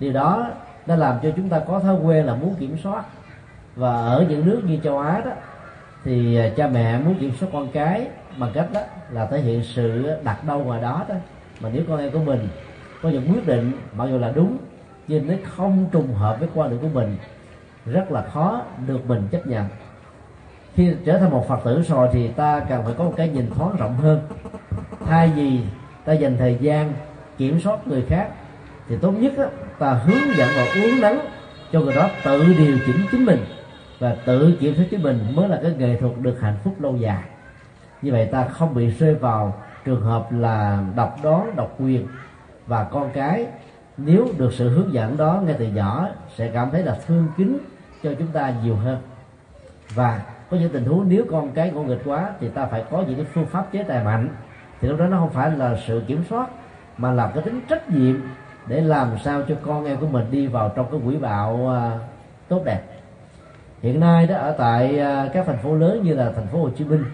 [0.00, 0.50] Điều đó
[0.86, 3.04] đã làm cho chúng ta có thói quen là muốn kiểm soát.
[3.76, 5.32] Và ở những nước như châu Á đó,
[6.04, 8.06] thì à, cha mẹ muốn kiểm soát con cái
[8.38, 8.80] bằng cách đó
[9.10, 11.14] là thể hiện sự đặt đâu ngoài đó đó.
[11.60, 12.48] Mà nếu con em của mình
[13.02, 14.56] có những quyết định, mặc dù là đúng,
[15.08, 17.16] nhưng nó không trùng hợp với quan điểm của mình,
[17.86, 19.64] rất là khó được mình chấp nhận.
[20.74, 23.50] Khi trở thành một phật tử rồi thì ta cần phải có một cái nhìn
[23.50, 24.20] thoáng rộng hơn.
[25.06, 25.60] Thay vì
[26.04, 26.92] ta dành thời gian
[27.40, 28.28] kiểm soát người khác
[28.88, 29.44] thì tốt nhất đó,
[29.78, 31.20] ta hướng dẫn và uống nắng
[31.72, 33.44] cho người đó tự điều chỉnh chính mình
[33.98, 36.96] và tự kiểm soát chính mình mới là cái nghệ thuật được hạnh phúc lâu
[36.96, 37.22] dài.
[38.02, 42.06] Như vậy ta không bị rơi vào trường hợp là độc đoán độc quyền.
[42.66, 43.46] Và con cái
[43.96, 47.58] nếu được sự hướng dẫn đó ngay từ nhỏ sẽ cảm thấy là thương kính
[48.02, 48.98] cho chúng ta nhiều hơn.
[49.94, 53.04] Và có những tình huống nếu con cái của nghịch quá thì ta phải có
[53.06, 54.28] những cái phương pháp chế tài mạnh
[54.80, 56.48] thì lúc đó nó không phải là sự kiểm soát
[57.00, 58.16] mà làm cái tính trách nhiệm
[58.66, 62.00] để làm sao cho con em của mình đi vào trong cái quỹ đạo uh,
[62.48, 62.80] tốt đẹp.
[63.82, 66.70] Hiện nay đó ở tại uh, các thành phố lớn như là thành phố Hồ
[66.70, 67.04] Chí Minh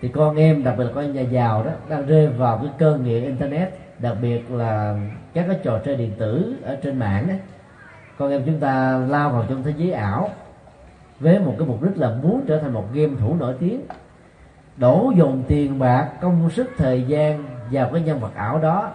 [0.00, 2.72] thì con em đặc biệt là con em nhà giàu đó đang rơi vào cái
[2.78, 4.96] cơn nghiện internet đặc biệt là
[5.34, 7.34] các cái trò chơi điện tử ở trên mạng đó.
[8.18, 10.30] Con em chúng ta lao vào trong thế giới ảo
[11.20, 13.80] với một cái mục đích là muốn trở thành một game thủ nổi tiếng
[14.76, 18.90] đổ dồn tiền bạc công sức thời gian vào cái nhân vật ảo đó.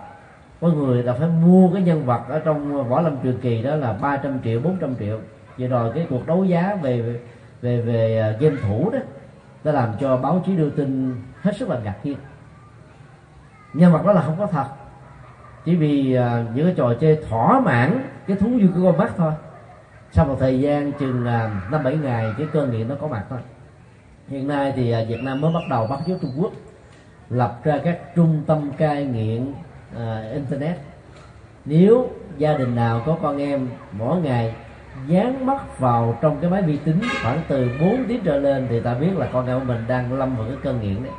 [0.61, 3.75] Có người là phải mua cái nhân vật ở trong võ lâm truyền kỳ đó
[3.75, 5.19] là 300 triệu 400 triệu.
[5.57, 7.19] Vậy rồi cái cuộc đấu giá về
[7.61, 8.99] về về à, game thủ đó
[9.63, 12.17] đã làm cho báo chí đưa tin hết sức là ngạc nhiên.
[13.73, 14.65] Nhân vật đó là không có thật.
[15.65, 19.11] Chỉ vì uh, những cái trò chơi thỏa mãn cái thú vui của con mắt
[19.17, 19.33] thôi.
[20.11, 23.23] Sau một thời gian chừng uh, năm bảy ngày cái cơn nghiện nó có mặt
[23.29, 23.39] thôi.
[24.27, 26.51] Hiện nay thì uh, Việt Nam mới bắt đầu bắt chước Trung Quốc
[27.29, 29.51] lập ra các trung tâm cai nghiện
[29.95, 30.77] uh, internet.
[31.65, 34.55] Nếu gia đình nào có con em mỗi ngày
[35.07, 38.79] dán mắt vào trong cái máy vi tính khoảng từ 4 tiếng trở lên thì
[38.79, 41.13] ta biết là con em của mình đang lâm vào cái cơn nghiện đấy.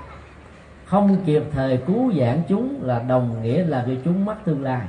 [0.84, 4.86] Không kịp thời cứu giãn chúng là đồng nghĩa là cho chúng mất tương lai.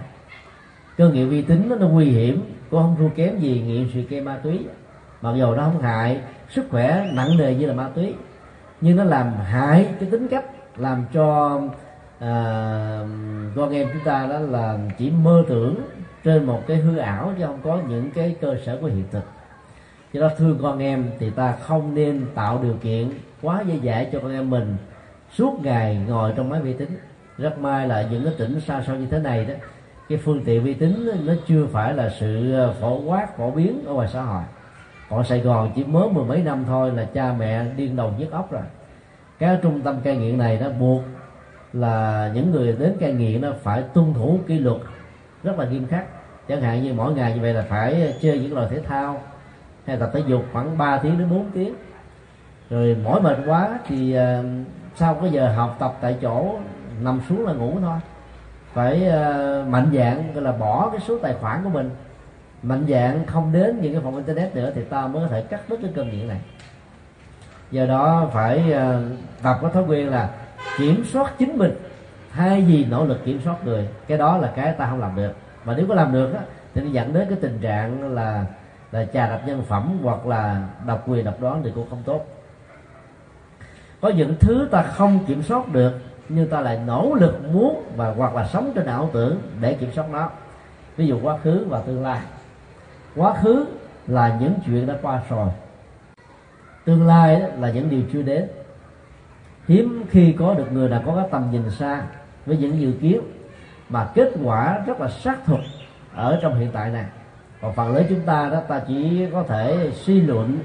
[0.97, 4.03] Cơn nghiện vi tính nó, nó nguy hiểm cũng không thua kém gì nghiện sự
[4.09, 4.59] kê ma túy.
[5.21, 8.13] Mặc dù nó không hại sức khỏe nặng nề như là ma túy
[8.81, 10.45] nhưng nó làm hại cái tính cách
[10.77, 11.61] làm cho
[12.19, 12.31] à,
[13.55, 15.75] con em chúng ta đó là chỉ mơ tưởng
[16.23, 19.23] trên một cái hư ảo chứ không có những cái cơ sở của hiện thực.
[20.13, 23.09] Cho đó thương con em thì ta không nên tạo điều kiện
[23.41, 24.75] quá dễ dãi cho con em mình
[25.35, 26.89] suốt ngày ngồi trong máy vi tính.
[27.37, 29.53] Rất may là những cái tỉnh xa xôi như thế này đó
[30.09, 33.85] cái phương tiện vi tính nó chưa phải là sự à, phổ quát phổ biến
[33.85, 34.43] ở ngoài xã hội.
[35.09, 38.31] Còn Sài Gòn chỉ mới mười mấy năm thôi là cha mẹ điên đầu nhức
[38.31, 38.61] óc rồi
[39.39, 41.01] các trung tâm cai nghiện này nó buộc
[41.73, 44.77] là những người đến cai nghiện nó phải tuân thủ kỷ luật
[45.43, 46.05] rất là nghiêm khắc.
[46.47, 49.21] Chẳng hạn như mỗi ngày như vậy là phải chơi những loại thể thao
[49.85, 51.75] hay tập thể dục khoảng 3 tiếng đến 4 tiếng.
[52.69, 54.45] Rồi mỏi mệt quá thì uh,
[54.95, 56.59] sau cái giờ học tập tại chỗ
[57.01, 57.99] nằm xuống là ngủ thôi.
[58.73, 61.89] Phải uh, mạnh dạng gọi là bỏ cái số tài khoản của mình.
[62.63, 65.69] Mạnh dạng không đến những cái phòng internet nữa thì ta mới có thể cắt
[65.69, 66.41] đứt cái cơn nghiện này
[67.71, 69.01] do đó phải ờ,
[69.41, 70.29] tập có thói quen là
[70.77, 71.71] kiểm soát chính mình.
[72.33, 75.31] Thay vì nỗ lực kiểm soát người cái đó là cái ta không làm được.
[75.65, 76.41] Mà nếu có làm được á,
[76.73, 78.45] thì nó dẫn đến cái tình trạng là
[78.91, 82.25] là trà đập nhân phẩm hoặc là độc quyền độc đoán thì cũng không tốt.
[84.01, 85.93] Có những thứ ta không kiểm soát được
[86.29, 89.91] nhưng ta lại nỗ lực muốn và hoặc là sống trên ảo tưởng để kiểm
[89.91, 90.29] soát nó.
[90.97, 92.19] Ví dụ quá khứ và tương lai.
[93.15, 93.65] Quá khứ
[94.07, 95.49] là những chuyện đã qua rồi
[96.87, 98.47] tương lai là những điều chưa đến.
[99.67, 102.01] Hiếm khi có được người nào có cái tầm nhìn xa
[102.45, 103.21] với những dự kiến
[103.89, 105.59] mà kết quả rất là xác thực
[106.15, 107.05] ở trong hiện tại này.
[107.61, 110.57] Còn phần lớn chúng ta đó, ta chỉ có thể suy luận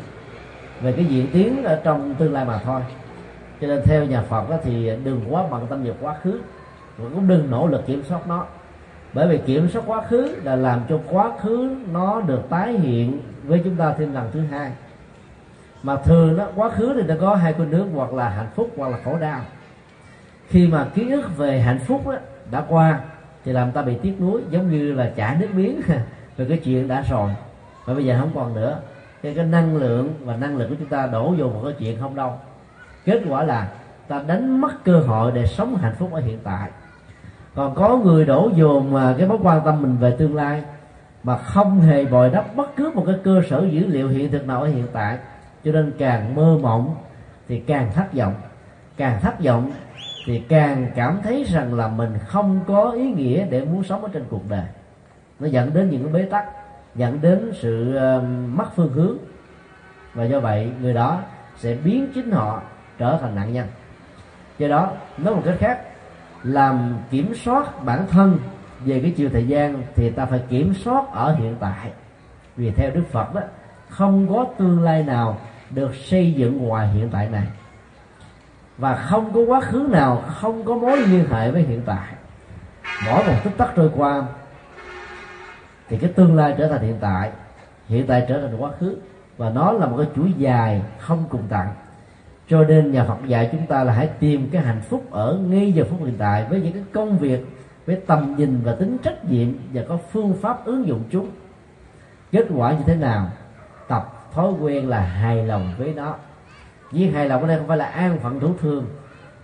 [0.82, 2.80] về cái diễn tiến ở trong tương lai mà thôi.
[3.60, 6.40] Cho nên theo nhà Phật đó thì đừng quá bận tâm về quá khứ,
[6.98, 8.46] và cũng đừng nỗ lực kiểm soát nó.
[9.12, 13.20] Bởi vì kiểm soát quá khứ là làm cho quá khứ nó được tái hiện
[13.44, 14.72] với chúng ta thêm lần thứ hai
[15.82, 18.70] mà thường đó quá khứ thì nó có hai khuynh nước hoặc là hạnh phúc
[18.76, 19.40] hoặc là khổ đau.
[20.48, 22.16] Khi mà ký ức về hạnh phúc đó,
[22.50, 23.00] đã qua
[23.44, 25.80] thì làm ta bị tiếc nuối giống như là chả nước miếng.
[26.36, 27.30] Về cái chuyện đã rồi.
[27.84, 28.80] Và bây giờ không còn nữa.
[29.22, 32.00] Cái, cái năng lượng và năng lực của chúng ta đổ vô một cái chuyện
[32.00, 32.32] không đâu.
[33.04, 33.68] Kết quả là
[34.08, 36.70] ta đánh mất cơ hội để sống hạnh phúc ở hiện tại.
[37.54, 40.62] Còn có người đổ dồn mà cái mối quan tâm mình về tương lai
[41.22, 44.46] mà không hề bồi đắp bất cứ một cái cơ sở dữ liệu hiện thực
[44.46, 45.18] nào ở hiện tại
[45.64, 46.96] cho nên càng mơ mộng
[47.48, 48.34] thì càng thất vọng.
[48.96, 49.72] Càng thất vọng
[50.26, 54.10] thì càng cảm thấy rằng là mình không có ý nghĩa để muốn sống ở
[54.12, 54.66] trên cuộc đời.
[55.40, 56.44] Nó dẫn đến những cái bế tắc,
[56.94, 59.16] dẫn đến sự ờ, mất phương hướng.
[60.14, 61.20] Và do vậy, người đó
[61.56, 62.62] sẽ biến chính họ
[62.98, 63.66] trở thành nạn nhân.
[64.58, 65.80] Do đó, nói một cách khác,
[66.42, 68.38] làm kiểm soát bản thân
[68.84, 71.90] về cái chiều thời gian thì ta phải kiểm soát ở hiện tại.
[72.56, 73.40] Vì theo đức phật đó,
[73.88, 75.38] không có tương lai nào
[75.74, 77.46] được xây dựng ngoài hiện tại này.
[78.78, 82.08] Và không có quá khứ nào, không có mối liên hệ với hiện tại.
[83.06, 84.22] Mỗi một tích tắc trôi qua,
[85.88, 87.30] thì cái tương lai trở thành hiện tại.
[87.88, 88.96] Hiện tại trở thành quá khứ,
[89.36, 91.66] và nó là một cái chuỗi dài không cùng tận
[92.52, 95.72] cho nên nhà Phật dạy chúng ta là hãy tìm cái hạnh phúc ở ngay
[95.72, 97.46] giờ phút hiện tại với những cái công việc,
[97.86, 101.30] với tầm nhìn và tính trách nhiệm và có phương pháp ứng dụng chúng.
[102.32, 103.30] Kết quả như thế nào?
[103.88, 106.14] Tập thói quen là hài lòng với nó.
[106.90, 108.86] Viên hài lòng ở đây không phải là an phận thủ thường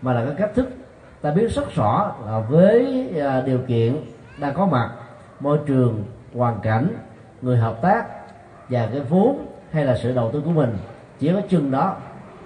[0.02, 0.68] mà là cái cách thức
[1.22, 2.12] ta biết rất rõ
[2.48, 3.96] với à, điều kiện
[4.38, 4.90] đang có mặt,
[5.40, 6.88] môi trường, hoàn cảnh,
[7.42, 8.04] người hợp tác
[8.68, 10.76] và cái vốn hay là sự đầu tư của mình.
[11.18, 11.96] Chỉ có chừng đó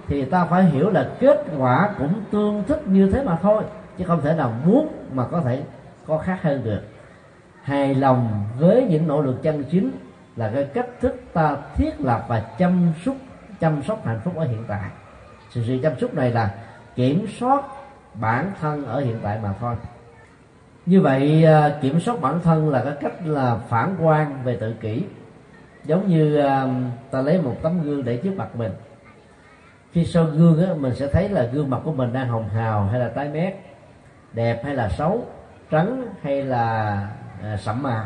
[0.09, 3.63] thì ta phải hiểu là kết quả cũng tương thích như thế mà thôi,
[3.99, 5.63] chứ không thể nào muốn mà có thể
[6.07, 6.81] có khác hơn được.
[7.63, 9.91] Hài lòng với những nỗ lực chân chính
[10.37, 13.17] là cái cách thức ta thiết lập và chăm sóc
[13.61, 14.91] chăm sóc hạnh phúc ở hiện tại.
[15.51, 16.55] Sự sự chăm sóc này là
[16.95, 17.65] kiểm soát
[18.15, 19.75] bản thân ở hiện tại mà thôi.
[20.87, 24.75] Như vậy à, kiểm soát bản thân là cái cách là phản quan về tự
[24.81, 25.05] kỷ.
[25.85, 26.69] Giống như à,
[27.11, 28.73] ta lấy một tấm gương để trước mặt mình.
[29.93, 32.85] Khi soi gương á, mình sẽ thấy là gương mặt của mình đang hồng hào
[32.85, 33.55] hay là tái mét
[34.33, 35.27] đẹp hay là xấu
[35.71, 36.97] trắng hay là
[37.43, 38.05] à, sẫm màu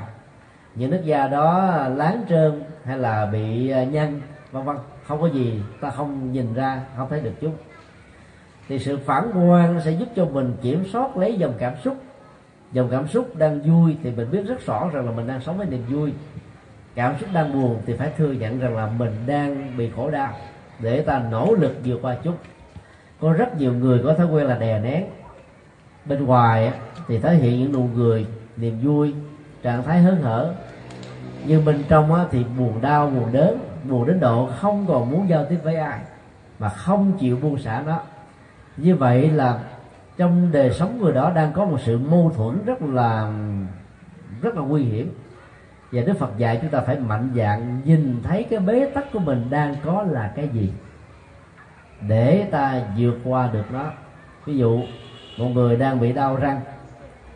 [0.76, 4.20] những nước da đó láng trơn hay là bị à, nhăn,
[4.52, 7.52] vân vân, không có gì ta không nhìn ra, không thấy được chúng
[8.68, 11.96] thì sự phản quan sẽ giúp cho mình kiểm soát lấy dòng cảm xúc.
[12.72, 15.58] Dòng cảm xúc đang vui thì mình biết rất rõ rằng là mình đang sống
[15.58, 16.12] với niềm vui.
[16.94, 20.32] Cảm xúc đang buồn thì phải thừa nhận rằng là mình đang bị khổ đau
[20.78, 22.34] để ta nỗ lực vượt qua chút.
[23.20, 25.04] Có rất nhiều người có thói quen là đè nén.
[26.04, 26.72] Bên ngoài
[27.08, 29.14] thì thể hiện những nụ cười, niềm vui,
[29.62, 30.54] trạng thái hớn hở
[31.48, 35.28] nhưng bên trong á thì buồn đau, buồn đớn, buồn đến độ không còn muốn
[35.28, 36.00] giao tiếp với ai,
[36.58, 38.00] mà không chịu buông xả nó.
[38.76, 39.58] Như vậy là
[40.16, 43.32] trong đời sống người đó đang có một sự mâu thuẫn rất là
[44.42, 45.14] rất là nguy hiểm.
[45.92, 49.18] Và Đức Phật dạy chúng ta phải mạnh dạn nhìn thấy cái bế tắc của
[49.18, 50.72] mình đang có là cái gì,
[52.08, 53.84] để ta vượt qua được nó.
[54.44, 54.80] Ví dụ,
[55.38, 56.60] một người đang bị đau răng,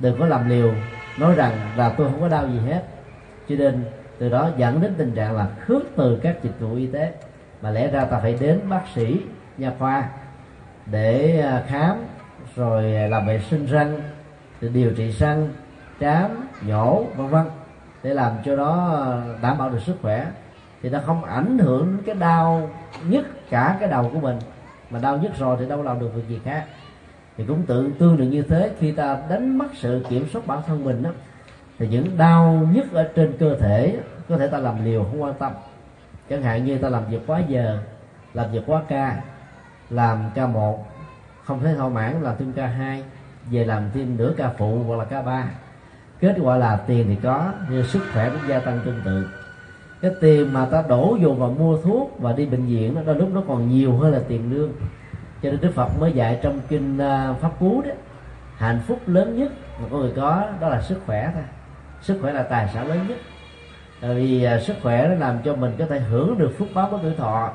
[0.01, 0.75] đừng có làm liều,
[1.19, 2.83] nói rằng là tôi không có đau gì hết,
[3.49, 3.85] cho nên
[4.21, 7.13] từ đó dẫn đến tình trạng là khước từ các dịch vụ y tế.
[7.63, 9.21] Mà lẽ ra ta phải đến bác sĩ
[9.59, 10.09] nha khoa
[10.87, 11.97] để à, khám,
[12.57, 14.01] rồi à, làm vệ sinh răng
[14.61, 15.49] rồi điều trị răng,
[16.01, 17.45] trám, nhổ, vân vân.
[18.03, 20.27] Để làm cho nó à, đảm bảo được sức khỏe.
[20.83, 22.71] Thì nó không ảnh hưởng đến cái đau
[23.09, 24.39] nhất cả cái đầu của mình.
[24.91, 26.65] Mà đau nhất rồi thì đâu làm được việc gì khác.
[27.37, 30.59] Thì cũng tự tương tự như thế, khi ta đánh mất sự kiểm soát bản
[30.67, 31.11] thân mình đó
[31.81, 35.35] thì những đau nhất ở trên cơ thể, có thể ta làm liều không quan
[35.39, 35.53] tâm.
[36.31, 37.79] Chẳng hạn như ta làm việc quá giờ,
[38.35, 39.21] làm việc quá ca,
[39.91, 40.87] làm ca một,
[41.45, 43.05] không thấy thỏa mãn làm thêm ca hai,
[43.51, 45.45] về làm thêm nửa ca phụ hoặc là ca ba.
[46.21, 49.29] Kết quả là tiền thì có, nhưng sức khỏe cũng gia tăng tương tự.
[50.01, 53.17] Cái tiền mà ta đổ vô vào mua thuốc và đi bệnh viện đó, đôi
[53.17, 54.73] lúc nó còn nhiều hơn là tiền lương.
[55.43, 57.91] Cho nên đức phật mới dạy trong kinh à, pháp cú đó,
[58.57, 61.43] hạnh phúc lớn nhất mà con người có đó là sức khỏe thôi
[62.03, 63.19] sức khỏe là tài sản lớn nhất.
[64.01, 66.89] Tại vì à, sức khỏe nó làm cho mình có thể hưởng được phúc báo
[66.91, 67.51] của tuổi thọ,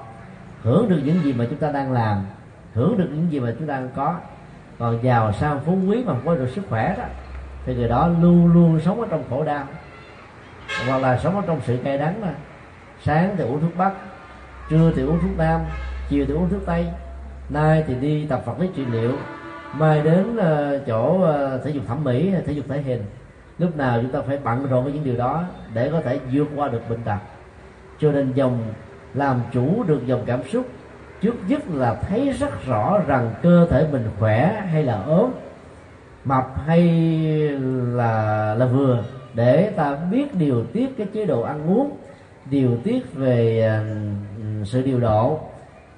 [0.63, 2.25] hưởng được những gì mà chúng ta đang làm,
[2.73, 4.15] hưởng được những gì mà chúng ta đang có.
[4.79, 7.03] Còn giàu sang phú quý mà không có được sức khỏe đó,
[7.65, 9.65] thì người đó luôn luôn sống ở trong khổ đau.
[10.87, 12.33] Hoặc là sống ở trong sự cay đắng mà
[13.03, 13.91] sáng thì uống thuốc bắc,
[14.69, 15.61] trưa thì uống thuốc nam,
[16.09, 16.87] chiều thì uống thuốc tây,
[17.49, 19.11] nay thì đi tập vật lý trị liệu,
[19.73, 23.03] mai đến ờ, chỗ ờ, thể dục thẩm mỹ, thể dục thể hình
[23.59, 25.43] lúc nào chúng ta phải bận rộn với những điều đó
[25.73, 27.17] để có thể vượt qua được bệnh tật.
[27.99, 28.59] Cho nên dòng
[29.13, 30.65] làm chủ được dòng cảm xúc,
[31.21, 35.31] trước nhất là thấy rất rõ rằng cơ thể mình khỏe hay là ốm,
[36.25, 36.81] mập hay
[37.69, 39.03] là là vừa,
[39.33, 41.97] để ta biết điều tiết cái chế độ ăn uống,
[42.49, 43.83] điều tiết về à,
[44.65, 45.39] sự điều độ,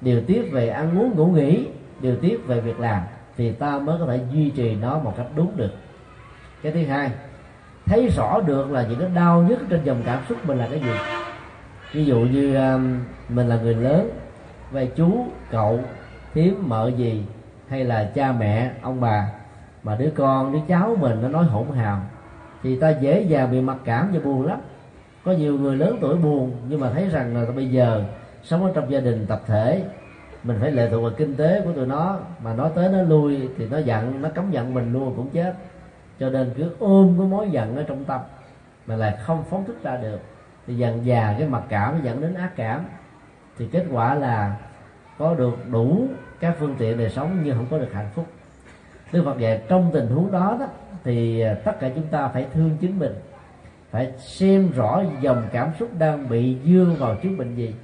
[0.00, 1.66] điều tiết về ăn uống, ngủ nghỉ,
[2.00, 3.02] điều tiết về việc làm,
[3.36, 5.72] thì ta mới có thể duy trì nó một cách đúng được.
[6.62, 7.10] Cái thứ hai
[7.88, 10.80] thấy rõ được là những cái đau nhất trên dòng cảm xúc mình là cái
[10.80, 10.92] gì.
[11.92, 14.10] Ví dụ như um, mình là người lớn
[14.70, 15.80] về chú cậu
[16.34, 17.24] thím mợ gì
[17.68, 19.30] hay là cha mẹ ông bà
[19.82, 22.00] mà đứa con đứa cháu mình nó nói hỗn hào
[22.62, 24.58] thì ta dễ dàng bị mặc cảm và buồn lắm.
[25.24, 28.04] Có nhiều người lớn tuổi buồn nhưng mà thấy rằng là bây giờ
[28.42, 29.82] sống ở trong gia đình tập thể
[30.44, 33.48] mình phải lệ thuộc vào kinh tế của tụi nó mà nói tới nó lui
[33.58, 35.54] thì nó giận nó cấm giận mình luôn cũng chết
[36.20, 38.20] cho nên cứ ôm cái mối giận ở trong tâm
[38.86, 40.20] mà lại không phóng thích ra được.
[40.66, 42.84] Thì dần già cái mặc cảm dẫn đến ác cảm.
[43.58, 44.56] Thì kết quả là
[45.18, 46.08] có được đủ
[46.40, 48.26] các phương tiện đời sống nhưng không có được hạnh phúc.
[49.12, 50.66] Đức Phật dạy trong tình huống đó đó,
[51.04, 53.14] thì à, tất cả chúng ta phải thương chính mình,
[53.90, 57.74] phải xem rõ dòng cảm xúc đang bị dương vào chứng bệnh gì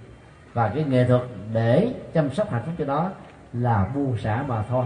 [0.52, 1.22] và cái nghệ thuật
[1.52, 3.10] để chăm sóc hạnh phúc cho nó
[3.52, 4.84] là buông xả mà thôi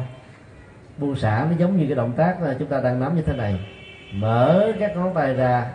[0.98, 3.60] buông xả nó giống như cái động tác chúng ta đang nắm như thế này.
[4.12, 5.66] Mở các ngón tay ra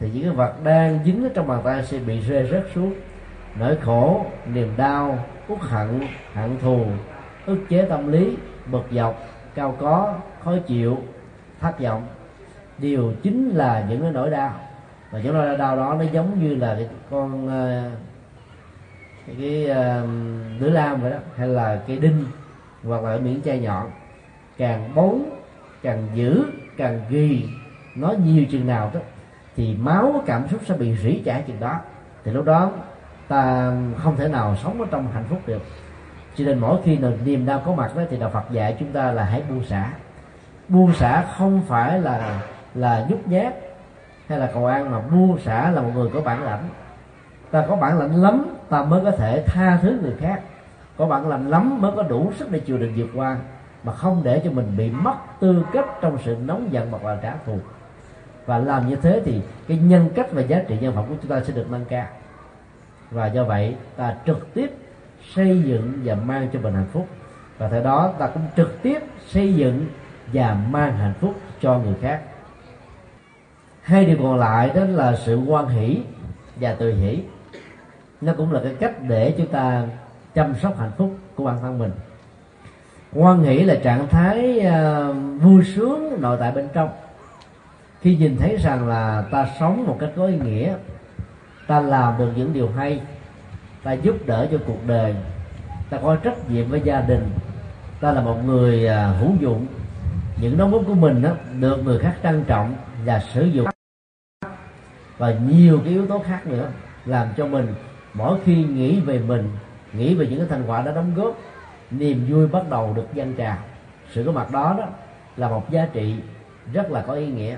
[0.00, 2.94] thì những cái vật đang dính ở trong bàn tay sẽ bị rơi rớt xuống.
[3.58, 6.00] Nỗi khổ niềm đau uất hận
[6.34, 6.84] hận thù
[7.46, 8.36] ức chế tâm lý
[8.66, 9.22] bực dọc
[9.54, 10.98] cao có khó chịu
[11.60, 12.06] thất vọng.
[12.78, 14.52] Đều chính là những cái nỗi đau.
[15.10, 17.90] Và những nỗi đau đó nó giống như là cái con ờ,
[19.38, 20.08] cái uh,
[20.60, 22.24] lưỡi lam vậy đó hay là cây đinh
[22.84, 23.90] hoặc là miếng chai nhọn
[24.58, 25.30] càng bốn
[25.82, 26.44] càng giữ,
[26.76, 27.48] càng ghi
[27.94, 29.00] nó nhiều chừng nào đó,
[29.56, 31.80] thì máu cảm xúc sẽ bị rỉ chảy chừng đó.
[32.24, 32.70] Thì lúc đó,
[33.28, 35.62] ta không thể nào sống ở trong hạnh phúc được.
[36.34, 39.12] Cho nên mỗi khi niềm đau có mặt đó, thì đạo Phật dạy chúng ta
[39.12, 39.92] là hãy buông xả.
[40.68, 42.42] Buông xả không phải là
[42.74, 43.54] là nhút nhát,
[44.26, 46.68] hay là cầu an, mà buông xả là một người có bản lãnh.
[47.50, 50.40] Ta có bản lãnh lắm, ta mới có thể tha thứ người khác.
[50.96, 53.36] Có bản lãnh lắm, mới có đủ sức để chịu đựng vượt qua
[53.88, 57.18] mà không để cho mình bị mất tư cách trong sự nóng giận hoặc là
[57.22, 57.58] trả thù.
[58.46, 61.30] Và làm như thế thì cái nhân cách và giá trị nhân phẩm của chúng
[61.30, 62.06] ta sẽ được nâng cao.
[63.10, 64.70] Và do vậy, ta trực tiếp
[65.34, 67.06] xây dựng và mang cho mình hạnh phúc.
[67.58, 69.86] Và theo đó, ta cũng trực tiếp xây dựng
[70.32, 72.20] và mang hạnh phúc cho người khác.
[73.82, 76.02] Hai điều còn lại đó là sự quan hỷ
[76.56, 77.22] và từ hỷ.
[78.20, 79.82] Nó cũng là cái cách để chúng ta
[80.34, 81.90] chăm sóc hạnh phúc của bản thân mình
[83.12, 86.88] quan nghĩ là trạng thái uh, vui sướng nội tại bên trong.
[88.00, 90.74] Khi nhìn thấy rằng là ta sống một cách có ý nghĩa
[91.66, 93.00] ta làm được những điều hay
[93.82, 95.14] ta giúp đỡ cho cuộc đời
[95.90, 97.30] ta có trách nhiệm với gia đình
[98.00, 99.66] ta là một người uh, hữu dụng
[100.40, 101.30] những đóng góp của mình đó,
[101.60, 103.66] được người khác trân trọng và sử dụng.
[105.18, 106.70] Và nhiều cái yếu tố khác nữa
[107.06, 107.74] làm cho mình
[108.14, 109.50] mỗi khi nghĩ về mình
[109.92, 111.38] nghĩ về những cái thành quả đã đóng góp
[111.90, 113.56] niềm vui bắt đầu được dâng trào.
[114.12, 114.84] Sự có mặt đó đó
[115.36, 116.14] là một giá trị
[116.72, 117.56] rất là có ý nghĩa.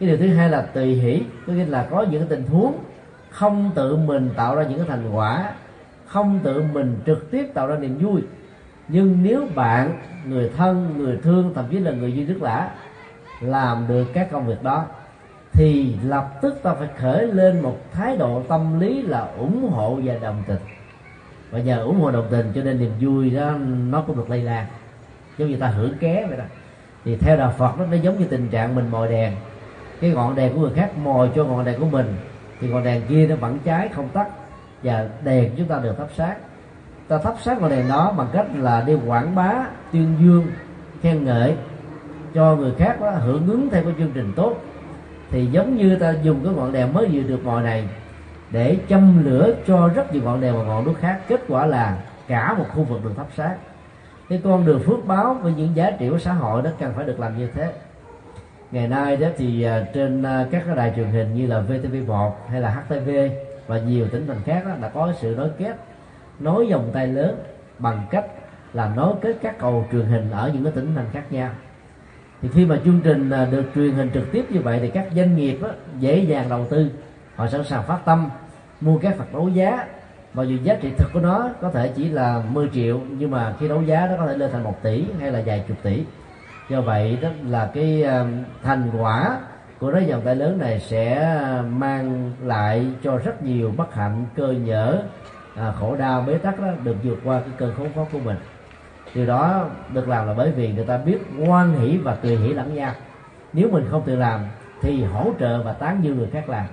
[0.00, 2.74] Cái điều thứ hai là tùy hỷ, có nghĩa là có những tình huống
[3.30, 5.52] không tự mình tạo ra những cái thành quả,
[6.06, 8.22] không tự mình trực tiếp tạo ra niềm vui.
[8.88, 12.70] Nhưng nếu bạn, người thân, người thương, thậm chí là người duy nhất lã
[13.40, 14.86] làm được các công việc đó,
[15.52, 20.00] thì lập tức ta phải khởi lên một thái độ tâm lý là ủng hộ
[20.04, 20.60] và đồng tình
[21.56, 23.52] và nhờ ủng hộ đồng tình cho nên niềm vui đó
[23.90, 24.66] nó cũng được lây lan.
[25.38, 26.44] Giống như ta hưởng ké vậy đó.
[27.04, 29.32] Thì theo đạo Phật đó, nó giống như tình trạng mình mồi đèn.
[30.00, 32.14] Cái ngọn đèn của người khác mồi cho ngọn đèn của mình.
[32.60, 34.28] Thì ngọn đèn kia nó vẫn cháy không tắt.
[34.82, 36.38] Và đèn chúng ta được thắp sáng.
[37.08, 40.46] Ta thắp sáng ngọn đèn đó bằng cách là đi quảng bá tuyên dương
[41.02, 41.54] khen ngợi
[42.34, 44.56] cho người khác đó, hưởng ứng theo cái chương trình tốt.
[45.30, 47.88] Thì giống như ta dùng cái ngọn đèn mới vừa được mồi này
[48.50, 51.20] để châm lửa cho rất nhiều ngọn đèn và ngọn đuốc khác.
[51.28, 53.56] Kết quả là cả một khu vực được thắp sáng.
[54.28, 57.04] Cái con đường phước báo với những giá trị của xã hội đó cần phải
[57.04, 57.72] được làm như thế.
[58.70, 62.30] Ngày nay đó thì à, trên à, các cái đài truyền hình như là VTV1
[62.50, 63.10] hay là HTV
[63.66, 65.76] và nhiều tỉnh thành khác đó, đã có sự nối kết
[66.40, 67.38] nối dòng tay lớn
[67.78, 68.26] bằng cách
[68.72, 71.50] là nối kết các cầu truyền hình ở những cái tỉnh thành khác nhau.
[72.42, 75.08] Thì khi mà chương trình à, được truyền hình trực tiếp như vậy thì các
[75.16, 75.68] doanh nghiệp đó,
[75.98, 76.90] dễ dàng đầu tư
[77.36, 78.28] họ sẵn sàng phát tâm
[78.80, 79.86] mua các vật đấu giá.
[80.34, 83.54] Mặc dù giá trị thực của nó có thể chỉ là 10 triệu nhưng mà
[83.60, 86.04] khi đấu giá nó có thể lên thành một tỷ hay là vài chục tỷ.
[86.68, 88.26] Do vậy đó là cái ờ,
[88.62, 89.38] thành quả
[89.80, 94.50] của nó dòng tay lớn này sẽ mang lại cho rất nhiều bất hạnh cơ
[94.50, 95.02] nhở
[95.56, 98.36] à, khổ đau bế tắc đó được vượt qua cái cơn khốn khó của mình.
[99.14, 102.48] Điều đó được làm là bởi vì người ta biết ngoan hỷ và tùy hỷ
[102.48, 102.92] lẫn nhau.
[103.52, 104.40] Nếu mình không tự làm
[104.82, 106.66] thì hỗ trợ và tán dương người khác làm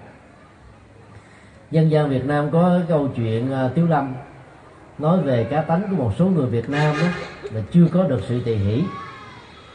[1.73, 4.13] dân gian Việt Nam có câu chuyện uh, Tiếu Lâm
[4.97, 7.07] nói về cá tánh của một số người Việt Nam đó,
[7.51, 8.83] là chưa có được sự tỳ hỷ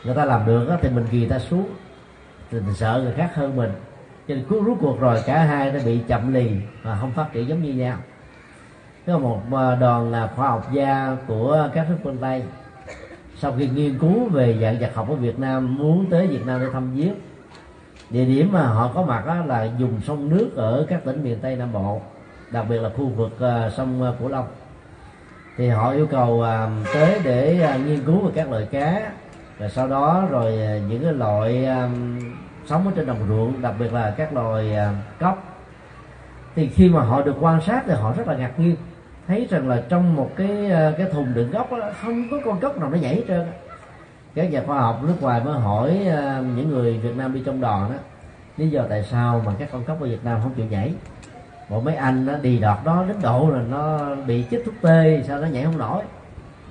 [0.05, 1.69] người ta làm được đó, thì mình ghi ta xuống
[2.51, 3.71] thì mình sợ người khác hơn mình.
[4.29, 6.51] Cho nên cuối rút cuộc rồi cả hai nó bị chậm lì
[6.83, 7.97] và không phát triển giống như nhau.
[9.07, 12.43] Có một à, đoàn là khoa học gia của các nước phương Tây
[13.37, 16.61] sau khi nghiên cứu về dạng vật học ở Việt Nam muốn tới Việt Nam
[16.61, 17.15] để thăm viếng
[18.11, 21.39] địa điểm mà họ có mặt đó là dùng sông nước ở các tỉnh miền
[21.43, 22.01] tây nam bộ
[22.51, 24.47] đặc biệt là khu vực uh, sông ờ, cửu long.
[25.57, 29.13] Thì họ yêu cầu uh, tới để uh, nghiên cứu về các loại cá
[29.59, 31.69] và sau đó rồi uh, những cái loại
[32.67, 35.45] sống ở trên đồng ruộng đặc biệt là các loài uh, cóc.
[36.55, 38.77] Thì khi mà họ được quan sát thì họ rất là ngạc nhiên
[39.27, 42.79] thấy rằng là trong một cái cái thùng đựng gốc đó, không có con gốc
[42.79, 43.47] nào nó nhảy hết trơn
[44.39, 47.61] các nhà khoa học nước ngoài mới hỏi ờ, những người Việt Nam đi trong
[47.61, 47.97] đoàn đó
[48.57, 50.95] lý do tại sao mà các con cóc ở Việt Nam không chịu nhảy?
[51.69, 55.23] Bộ mấy anh nó đi đọt đó đến độ là nó bị chích thuốc tê
[55.27, 56.03] sao nó nhảy không nổi?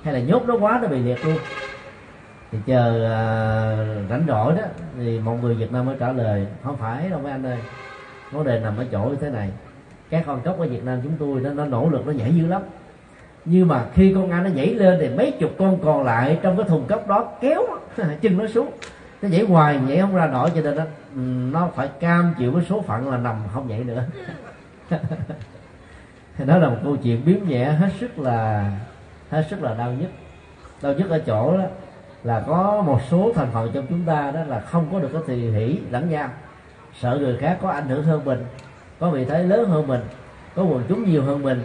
[0.02, 1.36] Hay là nhốt nó quá nó bị liệt luôn?
[2.52, 4.62] Thì chờ uh, rảnh rỗi đó
[4.98, 7.58] thì một người Việt Nam mới trả lời không phải đâu mấy anh ơi
[8.30, 9.50] vấn đề nằm ở chỗ như thế này.
[10.10, 12.46] Các con cóc ở Việt Nam chúng tôi nó, nó nỗ lực nó nhảy dữ
[12.46, 12.62] lắm
[13.44, 16.56] nhưng mà khi con ăn nó nhảy lên thì mấy chục con còn lại trong
[16.56, 17.62] cái thùng cốc đó kéo
[18.20, 18.70] chân nó xuống.
[19.22, 20.82] Nó nhảy hoài, nhảy không ra nổi, cho nên nó
[21.14, 21.20] ừ,
[21.52, 24.04] nó phải cam chịu cái số phận là nằm không nhảy nữa.
[26.46, 28.70] Đó là một câu chuyện biếm nhẹ hết sức là,
[29.30, 30.10] hết sức là đau nhất.
[30.82, 31.64] Đau nhất ở chỗ đó
[32.24, 35.22] là có một số thành phần trong chúng ta đó là không có được cái
[35.26, 36.28] thì hỷ lẫn nhau.
[37.00, 38.44] Sợ người khác có ảnh hưởng hơn mình,
[38.98, 40.00] có vị thế lớn hơn mình,
[40.54, 41.62] có quần chúng nhiều hơn mình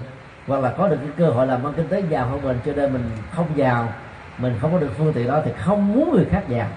[0.47, 2.73] hoặc là có được cái cơ hội làm ăn kinh tế giàu hơn mình, cho
[2.73, 3.87] nên mình không giàu,
[4.37, 6.67] mình không có được phương tiện đó thì không muốn người khác giàu.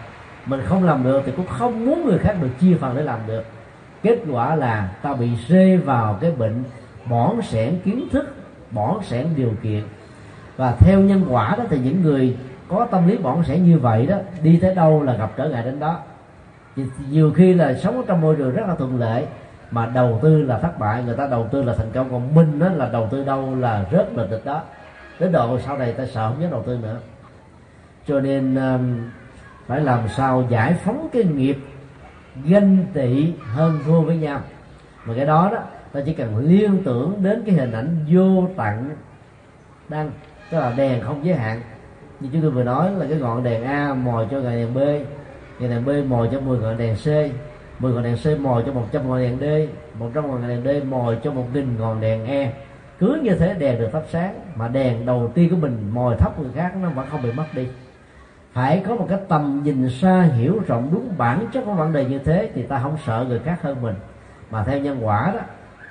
[0.47, 3.21] Mình không làm được thì cũng không muốn người khác được chia phần để làm
[3.27, 3.45] được.
[4.03, 6.65] Kết quả là ta bị rơi vào cái bệnh
[7.11, 8.35] bỏng sẻn kiến thức,
[8.71, 9.83] bỏng sẻn điều kiện.
[10.57, 12.37] Và theo nhân quả đó thì những người
[12.69, 15.63] có tâm lý bỏng sẻn như vậy đó, đi tới đâu là gặp trở ngại
[15.65, 15.99] đến đó.
[17.11, 19.27] Nhiều khi là sống trong môi trường rất là thuận lợi
[19.71, 22.11] mà đầu tư là thất bại, người ta đầu tư là thành công.
[22.11, 24.63] Còn minh đó là đầu tư đâu là rớt lịch địch đó.
[25.19, 26.99] Đến độ sau này ta sợ không dám đầu tư nữa.
[28.07, 29.11] Cho nên um,
[29.67, 31.59] phải làm sao giải phóng cái nghiệp
[32.45, 34.41] ganh tị hơn thua với nhau.
[35.05, 35.59] Mà cái đó đó,
[35.93, 38.91] ta chỉ cần liên tưởng đến cái hình ảnh vô tận
[39.89, 40.11] đăng
[40.51, 41.61] tức là đèn không giới hạn.
[42.21, 44.79] Như chúng tôi vừa nói là cái ngọn đèn A mồi cho ngọn đèn B
[45.59, 47.07] ngọn đèn B mồi cho 10 ngọn đèn C.
[47.79, 49.45] 10 ngọn đèn C mồi cho 100 ngọn đèn D
[49.99, 52.53] 100 ngọn đèn D mồi cho 1000 ngọn đèn E.
[52.99, 56.41] Cứ như thế đèn được thắp sáng, mà đèn đầu tiên của mình mồi thấp
[56.41, 57.69] người khác nó vẫn không bị mất đi.
[58.53, 62.05] Phải có một cái tầm nhìn xa hiểu rộng đúng bản chất của vấn đề
[62.05, 63.95] như thế thì ta không sợ người khác hơn mình.
[64.51, 65.41] Mà theo nhân quả đó,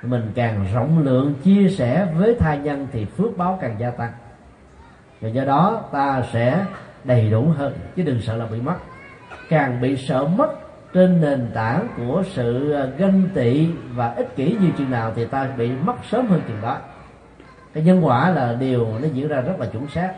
[0.02, 4.12] mình càng rộng lượng chia sẻ với tha nhân thì phước báo càng gia tăng.
[5.20, 6.64] Và do đó ta sẽ
[7.04, 8.76] đầy đủ hơn, chứ đừng sợ là bị mất.
[9.48, 10.65] Càng bị sợ mất
[10.96, 15.24] trên nền tảng của sự ờ, ganh tị và ích kỷ như chừng nào thì
[15.24, 16.78] ta bị mất sớm hơn chừng đó.
[17.74, 20.12] Cái nhân quả là điều nó diễn ra rất là chuẩn xác,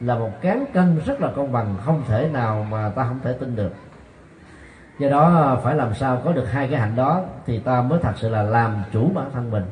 [0.00, 3.32] là một cán cân rất là công bằng không thể nào mà ta không thể
[3.32, 3.74] tin được.
[4.98, 7.98] Do đó ờ, phải làm sao có được hai cái hạnh đó thì ta mới
[8.02, 9.64] thật sự là làm chủ bản thân mình.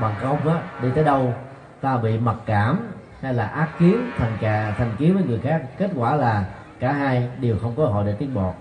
[0.00, 1.34] Bằng không á đi tới đâu,
[1.80, 2.88] ta bị mặc cảm
[3.20, 5.62] hay là ác kiến, thành cà thành kiến với người khác.
[5.78, 6.44] Kết quả là
[6.80, 8.52] cả hai đều không có cơ hội để tiến bộ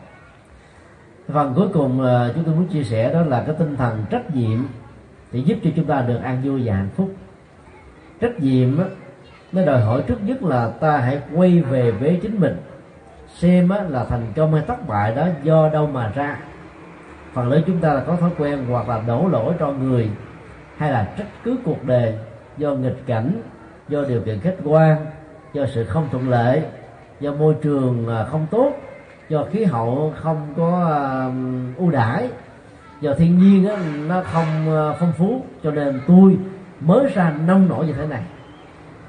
[1.33, 4.35] phần cuối cùng ờ, chúng tôi muốn chia sẻ đó là cái tinh thần trách
[4.35, 4.59] nhiệm
[5.31, 7.11] để giúp cho chúng ta được an vui và hạnh phúc.
[8.21, 8.79] Trách nhiệm
[9.51, 12.57] nó đòi hỏi trước nhất là ta hãy quay về với chính mình.
[13.27, 16.39] Xem là thành công hay thất bại đó, do đâu mà ra.
[17.33, 20.09] Phần lớn chúng ta là có thói quen hoặc là đổ lỗi cho người,
[20.77, 22.13] hay là trách cứ cuộc đời
[22.57, 23.41] do nghịch cảnh,
[23.89, 25.05] do điều kiện khách quan,
[25.53, 26.63] do sự không thuận lợi,
[27.19, 28.73] do môi trường ờ, không tốt
[29.29, 30.85] do khí hậu không có
[31.27, 32.29] um, ưu đãi
[33.01, 36.37] do thiên nhiên á, nó không ờ, phong phú cho nên tôi
[36.79, 38.23] mới ra nông nổi như thế này.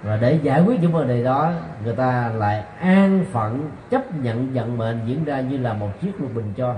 [0.03, 1.53] Và để giải quyết những vấn đề đó
[1.85, 6.21] người ta lại an phận chấp nhận vận mệnh diễn ra như là một chiếc
[6.21, 6.75] lục bình cho.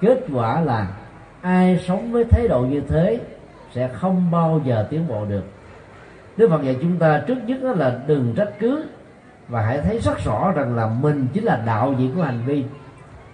[0.00, 0.88] Kết quả là
[1.40, 3.20] ai sống với thái độ như thế
[3.72, 5.44] sẽ không bao giờ tiến bộ được.
[6.36, 8.84] Đức Phật dạy chúng ta trước nhất đó là đừng trách cứ
[9.50, 12.64] và hãy thấy rất rõ rằng là mình chính là đạo diễn của hành vi,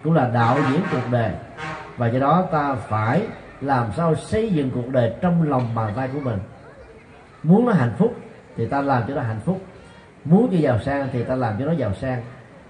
[0.04, 1.32] cũng là đạo diễn cuộc đời.
[1.96, 3.22] Và do đó ta phải
[3.60, 6.38] làm sao xây dựng cuộc đời trong lòng bàn tay của mình.
[7.42, 8.16] Muốn nó hạnh phúc
[8.56, 9.60] thì ta làm cho nó hạnh phúc.
[10.24, 12.22] Muốn cho giàu sang thì ta làm cho nó giàu sang.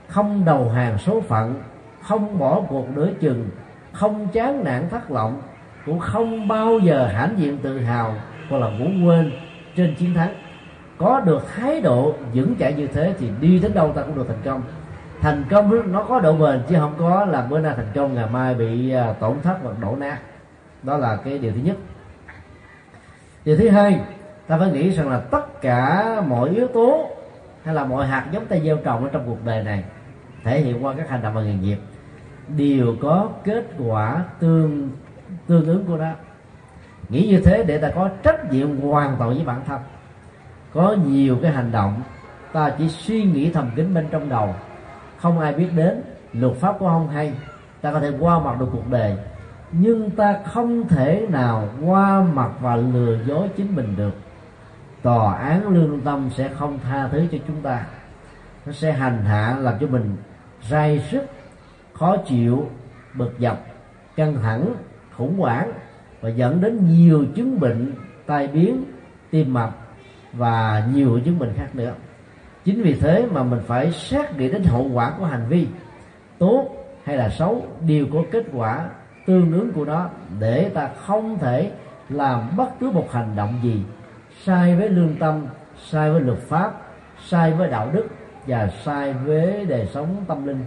[0.09, 1.63] Không đầu hàng số phận,
[2.03, 3.49] không bỏ cuộc nửa chừng,
[3.93, 5.43] không chán nản thất vọng,
[5.87, 8.15] cũng không bao giờ hãnh diện tự hào
[8.51, 9.33] hoặc là muốn quên
[9.77, 10.35] trên chiến thắng
[10.99, 14.25] có được thái độ vững chãi như thế thì đi đến đâu ta cũng được
[14.29, 14.63] thành công.
[15.21, 18.27] Thành công nó có độ bền, chứ không có là bữa nay thành công, ngày
[18.33, 20.19] mai bị à, tổn thất hoặc đổ nát.
[20.83, 21.77] Đó là cái điều thứ nhất.
[23.45, 24.01] Điều thứ hai,
[24.47, 27.11] ta phải nghĩ rằng là tất cả mọi yếu tố
[27.65, 29.85] hay là mọi hạt giống ta gieo trồng ở trong cuộc đời này
[30.45, 31.79] thể hiện qua các hành động và nghề nghiệp
[32.57, 34.91] đều có kết quả tương
[35.47, 36.11] tương ứng của nó.
[37.09, 39.81] Nghĩ như thế để ta có trách nhiệm hoàn toàn với bản thân
[40.77, 42.03] có nhiều cái hành động.
[42.53, 44.55] Ta chỉ suy nghĩ thầm kín bên trong đầu.
[45.17, 46.03] Không ai biết đến,
[46.33, 47.33] luật pháp cũng không hay.
[47.81, 49.17] Ta có thể qua mặt được cuộc đời.
[49.73, 54.15] Nhưng ta không thể nào qua mặt và lừa dối chính mình được.
[55.03, 57.87] Tòa án lương tâm sẽ không tha thứ cho chúng ta.
[58.67, 60.17] Nó sẽ hành hạ làm cho mình
[60.69, 61.27] ray sức,
[61.93, 62.69] khó chịu,
[63.15, 63.67] bực dọc,
[64.17, 64.75] căng thẳng,
[65.17, 65.73] khủng hoảng
[66.21, 67.93] và dẫn đến nhiều chứng bệnh,
[68.27, 68.85] tai biến,
[69.31, 69.73] tim mạch
[70.37, 71.93] và nhiều chứng bệnh khác nữa.
[72.65, 75.67] Chính vì thế mà mình phải xác định đến hậu quả của hành vi,
[76.39, 76.69] tốt
[77.05, 78.89] hay là xấu, đều có kết quả
[79.27, 80.09] tương ứng của nó,
[80.39, 81.71] để ta không thể
[82.09, 83.83] làm bất cứ một hành động gì
[84.45, 85.47] sai với lương tâm,
[85.91, 86.73] sai với luật pháp,
[87.27, 88.07] sai với đạo đức
[88.47, 90.65] và sai với đời sống tâm linh.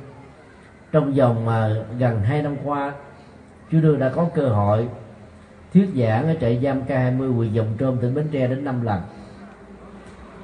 [0.92, 1.70] Trong vòng mà
[2.00, 2.94] gần hai năm qua
[3.72, 4.88] chú đưa đã có cơ hội
[5.74, 9.02] thuyết giảng ở trại giam K20 huyện Dòng Trôm tỉnh Bến Tre đến năm lần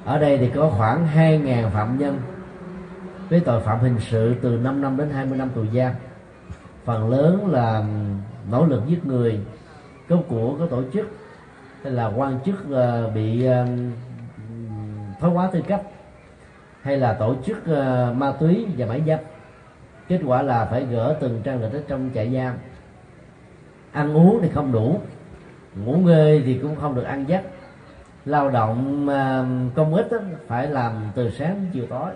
[0.06, 2.18] ở đây thì có khoảng 2.000 phạm nhân
[3.30, 5.92] với tội phạm hình sự từ 5 năm đến 20 năm tù giam.
[6.84, 7.84] Phần lớn là
[8.50, 9.40] nỗ lực giết người,
[10.08, 11.10] cướp của, có tổ chức,
[11.82, 13.66] hay là quan chức ờ, bị ờ,
[15.20, 15.82] thoái hóa tư cách,
[16.82, 19.18] hay là tổ chức ờ, ma túy và mãi dâm.
[20.08, 22.54] Kết quả là phải gỡ từng trang lịch ở trong trại giam.
[23.92, 25.00] Ăn uống thì không đủ,
[25.84, 27.42] ngủ nghê thì cũng không được ăn giấc
[28.26, 29.44] lao động ờ,
[29.74, 32.10] công ích đó, phải làm từ sáng đến chiều tối.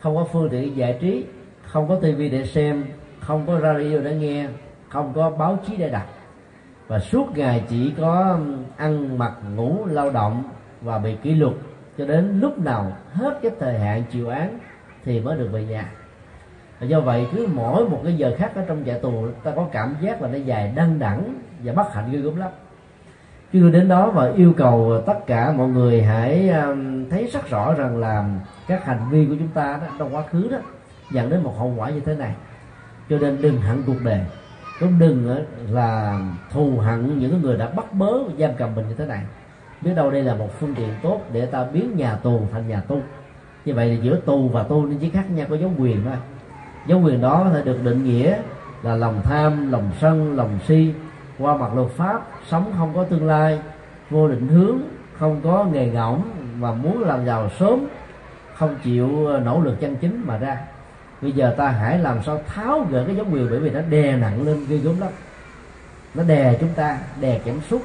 [0.00, 1.26] Không có phương tiện giải trí
[1.62, 2.84] không có tivi để xem
[3.20, 4.48] không có radio để nghe
[4.88, 6.06] không có báo chí để đọc.
[6.86, 8.38] Và suốt ngày chỉ có
[8.76, 10.42] ăn mặc ngủ lao động
[10.80, 11.54] và bị kỷ luật.
[11.98, 14.58] Cho đến lúc nào hết cái thời hạn chịu án
[15.04, 15.92] thì mới được về nhà.
[16.80, 19.68] Và do vậy cứ mỗi một cái giờ khác ở trong trại tù ta có
[19.72, 21.34] cảm giác là nó dài đăng đẳng
[21.64, 22.50] và bất hạnh ghê gớm lắm
[23.52, 27.50] chúng tôi đến đó và yêu cầu tất cả mọi người hãy um, thấy rất
[27.50, 28.24] rõ rằng là
[28.68, 30.58] các hành vi của chúng ta đó, trong quá khứ đó
[31.10, 32.34] dẫn đến một hậu quả như thế này.
[33.10, 34.20] Cho nên đừng hận cuộc đời.
[34.80, 36.20] Cũng đừng ờ, là
[36.50, 39.22] thù hận những người đã bắt bớ giam cầm mình như thế này.
[39.80, 42.80] Biết đâu đây là một phương tiện tốt để ta biến nhà tù thành nhà
[42.80, 43.00] tu
[43.64, 46.16] như vậy thì giữa tù và tu nên chỉ khác nhau có dấu quyền thôi.
[46.86, 48.38] Dấu quyền đó có thể được định nghĩa
[48.82, 50.94] là lòng tham lòng sân lòng si
[51.38, 53.60] qua mặt luật pháp, sống không có tương lai,
[54.10, 54.78] vô định hướng,
[55.18, 56.22] không có nghề ngỗng
[56.58, 57.86] và muốn làm giàu sớm,
[58.54, 60.58] không chịu ờ, nỗ lực chân chính mà ra.
[61.22, 64.16] Bây giờ ta hãy làm sao tháo gỡ cái dấu quyền bởi vì nó đè
[64.16, 65.08] nặng lên ghê gớm lắm.
[66.14, 67.82] Nó đè chúng ta, đè cảm xúc,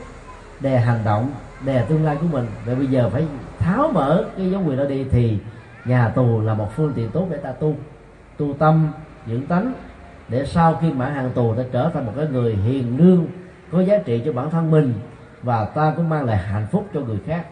[0.60, 1.32] đè hành động,
[1.66, 2.46] đè tương lai của mình.
[2.66, 3.26] Và bây giờ phải
[3.60, 5.38] tháo mở cái dấu quyền đó đi thì
[5.86, 7.76] nhà tù là một phương tiện tốt để ta tu.
[8.38, 8.92] Tu tâm,
[9.28, 9.74] dưỡng tánh,
[10.30, 13.28] để sau khi mãn hàng tù ta trở thành một cái người hiền lương
[13.74, 14.94] có giá trị cho bản thân mình
[15.42, 17.46] và ta cũng mang lại hạnh phúc cho người khác.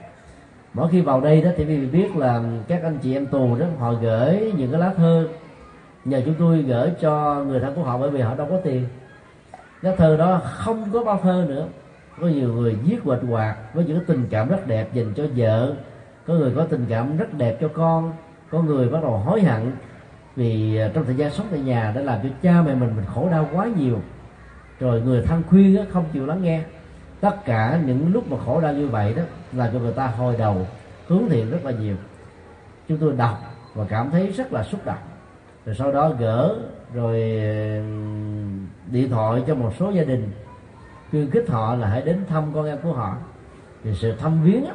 [0.73, 3.55] Mỗi khi vào đây đó thì quý vị biết là các anh chị em tù
[3.55, 5.27] đó, họ gửi những cái lá thơ
[6.05, 8.85] nhờ chúng tôi gửi cho người thân của họ bởi vì họ đâu có tiền.
[9.81, 11.67] Lá thơ đó không có bao thơ nữa.
[12.21, 15.23] Có nhiều người viết quệt quạt với những cái tình cảm rất đẹp dành cho
[15.35, 15.73] vợ.
[16.27, 18.13] Có người có tình cảm rất đẹp cho con.
[18.51, 19.71] Có người bắt đầu hối hận
[20.35, 23.27] vì trong thời gian sống tại nhà đã làm cho cha mẹ mình mình khổ
[23.31, 23.99] đau quá nhiều
[24.81, 26.63] rồi người thân khuyên không chịu lắng nghe.
[27.19, 30.35] Tất cả những lúc mà khổ đau như vậy đó làm cho người ta hồi
[30.37, 30.67] đầu
[31.07, 31.95] hướng thiện rất là nhiều.
[32.87, 33.41] Chúng tôi đọc
[33.73, 34.97] và cảm thấy rất là xúc động.
[35.65, 36.55] Rồi sau đó gỡ
[36.93, 37.19] rồi
[38.91, 40.31] điện thoại cho một số gia đình
[41.11, 43.17] khuyên khích họ là hãy đến thăm con em của họ.
[43.83, 44.71] Thì sự thăm viếng đó,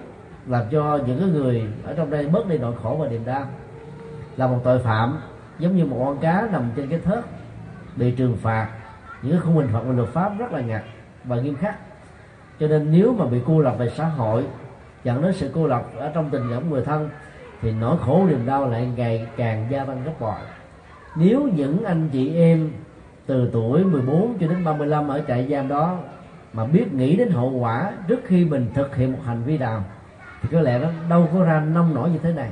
[0.47, 3.47] làm cho những cái người ở trong đây bớt đi nỗi khổ và niềm đau.
[4.37, 5.19] Là một tội phạm
[5.59, 7.25] giống như một con cá nằm trên cái thớt
[7.97, 8.69] bị trừng phạt
[9.23, 10.83] những cái khung hình phạt và luật pháp rất là nhạt
[11.25, 11.77] và nghiêm khắc.
[12.61, 14.45] Cho nên nếu mà bị cô lập về xã hội,
[15.05, 17.11] dẫn đến sự cô lập ở trong tình cảm người thân,
[17.63, 20.35] thì nỗi khổ niềm đau lại ngày càng gia tăng gấp bội.
[21.17, 22.71] Nếu những anh chị em
[23.27, 25.99] từ tuổi 14 cho đến 35 ở trại giam đó
[26.53, 29.85] mà biết nghĩ đến hậu quả trước khi mình thực hiện một hành vi nào
[30.43, 32.51] thì có lẽ nó đâu có ra nông nổi như thế này.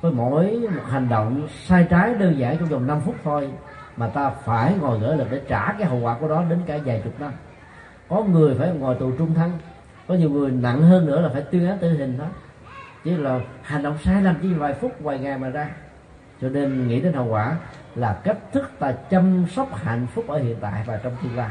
[0.00, 3.50] Với mỗi một hành động sai trái, đơn giản trong vòng 5 phút thôi
[3.96, 6.78] mà ta phải ngồi gỡ lực để trả cái hậu quả của đó đến cả
[6.84, 7.32] vài chục năm.
[8.08, 9.52] Có người phải ngồi tù trung thân,
[10.08, 12.26] có nhiều người nặng hơn nữa là phải tuyên án tử hình đó.
[13.04, 15.68] Chỉ là hành động sai lầm chỉ vài phút, vài ngày mà ra.
[16.40, 17.56] Cho nên nghĩ đến hậu quả
[17.94, 21.50] là cách thức ta chăm sóc hạnh phúc ở hiện tại và trong tương lai.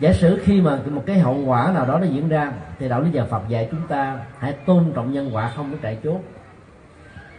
[0.00, 3.00] Giả sử khi mà một cái hậu quả nào đó nó diễn ra, thì đạo
[3.00, 6.20] lý nhà Phật dạy chúng ta hãy tôn trọng nhân quả không có chạy chốt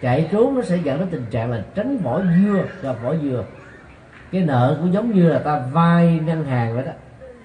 [0.02, 3.44] chạy trốn nó sẽ dẫn đến tình trạng là tránh vỏ dưa gặp vỏ dừa.
[4.32, 6.92] Cái nợ cũng giống như là ta vay ngân hàng vậy đó.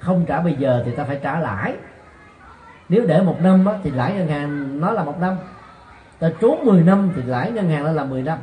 [0.01, 1.75] Không trả bây giờ thì ta phải trả lãi.
[2.89, 5.37] Nếu để một năm đó, thì lãi ngân hàng nó là một năm.
[6.19, 8.39] Ta trốn 10 năm thì lãi ngân hàng nó là 10 năm.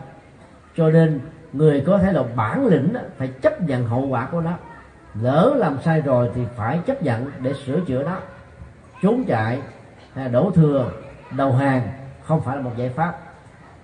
[0.76, 1.20] Cho nên
[1.54, 4.52] người có thể là bản lĩnh đó, phải chấp nhận hậu quả của nó.
[5.22, 8.18] Lỡ làm sai rồi thì phải chấp nhận để sửa chữa nó.
[9.02, 9.62] Trốn chạy
[10.14, 10.92] hay đổ thừa
[11.32, 11.90] đầu hàng
[12.24, 13.20] không phải là một giải pháp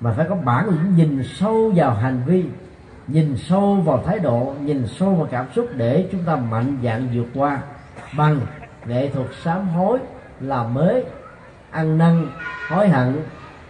[0.04, 2.46] mà phải có bản lĩnh nhìn sâu vào hành vi,
[3.08, 7.08] nhìn sâu vào thái độ, nhìn sâu vào cảm xúc để chúng ta mạnh dạn
[7.14, 7.60] vượt qua.
[8.18, 8.40] Bằng
[8.86, 10.00] nghệ thuật sám hối
[10.40, 11.04] làm mới,
[11.72, 12.28] ăn năn,
[12.70, 13.20] hối hận,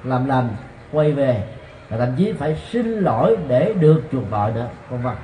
[0.04, 0.50] làm lành,
[0.92, 1.44] quay về,
[1.90, 5.16] và thậm chí phải xin lỗi để được chuộc tội nữa, vân vân.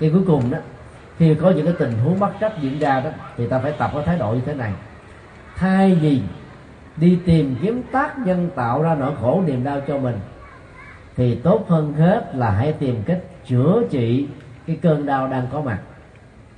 [0.00, 0.58] Thì cuối cùng đó,
[1.18, 3.90] khi có những cái tình huống bất trắc diễn ra đó, thì ta phải tập
[3.94, 4.72] cái thái độ như thế này.
[5.56, 6.22] Thay vì
[6.96, 10.16] đi tìm kiếm tác nhân tạo ra nỗi khổ niềm đau cho mình.
[11.16, 14.28] Thì tốt hơn hết là hãy tìm cách chữa trị
[14.66, 15.78] cái cơn đau đang có mặt.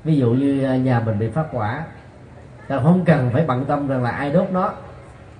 [0.04, 1.84] Ví dụ như à, nhà mình bị phát quả.
[2.68, 4.72] Ta không cần phải bận tâm rằng là ai đốt nó.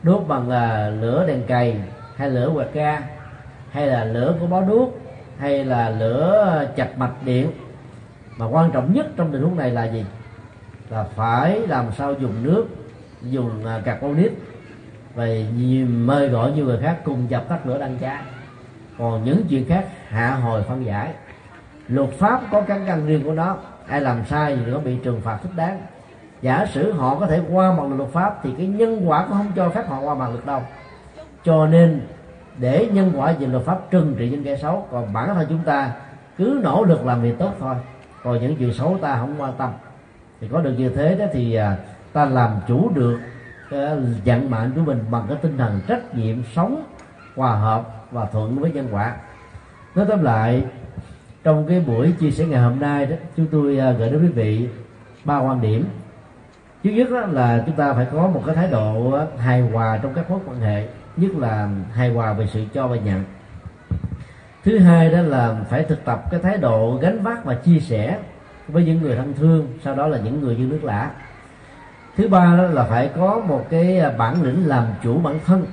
[0.02, 1.80] Đốt bằng là lửa đèn cày
[2.16, 3.00] hay lửa quạt ga,
[3.70, 4.98] hay là lửa của bó đuốc,
[5.38, 7.50] hay là lửa à, chặt mạch điện.
[8.36, 10.04] Mà quan trọng nhất trong tình huống này là gì?
[10.90, 12.66] Là phải làm sao dùng nước,
[13.22, 14.32] dùng à, carbonic
[15.18, 15.26] và
[15.88, 18.22] mời gọi những người khác cùng dập tắt lửa đang cháy
[18.98, 21.12] còn những chuyện khác hạ hồi phân giải.
[21.88, 23.56] Luật pháp có căn căn riêng của nó.
[23.86, 25.80] Ai làm sai thì nó bị trừng phạt thích đáng.
[26.42, 29.52] Giả sử họ có thể qua bằng luật pháp thì cái nhân quả cũng không
[29.56, 30.60] cho phép họ qua bằng được đâu.
[31.44, 32.00] Cho nên,
[32.58, 35.64] để nhân quả về luật pháp trừng trị những kẻ xấu, còn bản thân chúng
[35.64, 35.92] ta
[36.36, 37.74] cứ nỗ lực làm việc tốt thôi.
[38.24, 39.70] Còn những chuyện xấu ta không quan tâm.
[40.40, 41.76] Thì có được như thế đó thì à,
[42.12, 43.18] ta làm chủ được
[44.24, 46.82] vận mạng của mình bằng cái tinh thần trách nhiệm sống,
[47.36, 49.16] hòa hợp và thuận với nhân quả.
[49.94, 50.64] Nói tóm lại,
[51.44, 54.28] trong cái buổi chia sẻ ngày hôm nay đó, chúng tôi à, gửi đến quý
[54.28, 54.68] vị
[55.24, 55.84] ba quan điểm.
[56.84, 60.14] Thứ nhất đó là chúng ta phải có một cái thái độ hài hòa trong
[60.14, 63.24] các mối quan hệ, nhất là hài hòa về sự cho và nhận.
[64.64, 68.18] Thứ hai đó là phải thực tập cái thái độ gánh vác và chia sẻ
[68.68, 71.10] với những người thân thương, sau đó là những người như nước lã
[72.18, 75.66] thứ ba đó là phải có một cái à, bản lĩnh làm chủ bản thân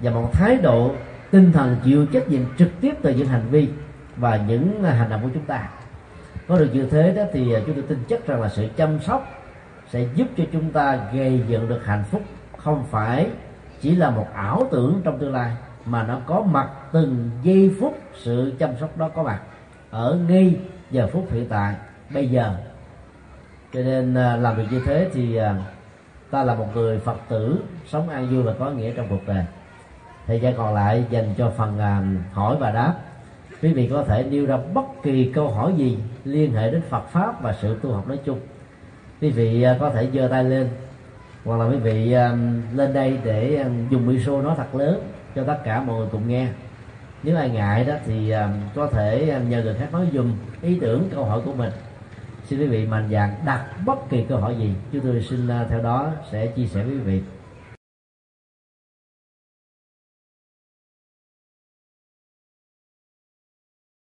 [0.00, 0.90] và một thái độ
[1.30, 3.68] tinh thần chịu trách nhiệm trực tiếp từ những hành vi
[4.16, 5.68] và những à, hành động của chúng ta.
[6.48, 9.00] Có được như thế đó thì à, chúng tôi tin chắc rằng là sự chăm
[9.00, 9.28] sóc
[9.90, 12.22] sẽ giúp cho chúng ta gây dựng được hạnh phúc,
[12.56, 13.26] không phải
[13.80, 15.56] chỉ là một ảo tưởng trong tương lai,
[15.86, 19.40] mà nó có mặt từng giây phút sự chăm sóc đó có mặt
[19.90, 20.56] ở ngay
[20.90, 21.74] giờ phút hiện tại,
[22.10, 22.54] bây giờ
[23.74, 25.56] cho nên à, làm được như thế thì à,
[26.30, 29.44] ta là một người phật tử, sống an vui và có nghĩa trong cuộc đời.
[30.26, 32.02] Thời gian còn lại dành cho phần à,
[32.32, 32.94] hỏi và đáp.
[33.62, 37.08] Quý vị có thể nêu ra bất kỳ câu hỏi gì liên hệ đến Phật
[37.08, 38.40] pháp và sự tu học nói chung.
[39.20, 40.68] Quý vị có thể giơ tay lên.
[41.44, 42.14] Hoặc là quý vị
[42.74, 45.00] lên đây để dùng micro nói thật lớn
[45.34, 46.48] cho tất cả mọi người cùng nghe.
[47.22, 48.34] Nếu ai ngại đó thì
[48.74, 50.32] có thể nhờ người khác nói dùm
[50.62, 51.70] ý tưởng câu hỏi của mình
[52.46, 55.66] xin quý vị mạnh dạn đặt bất kỳ câu hỏi gì, chúng tôi xin à,
[55.70, 57.20] theo đó sẽ chia sẻ với quý vị.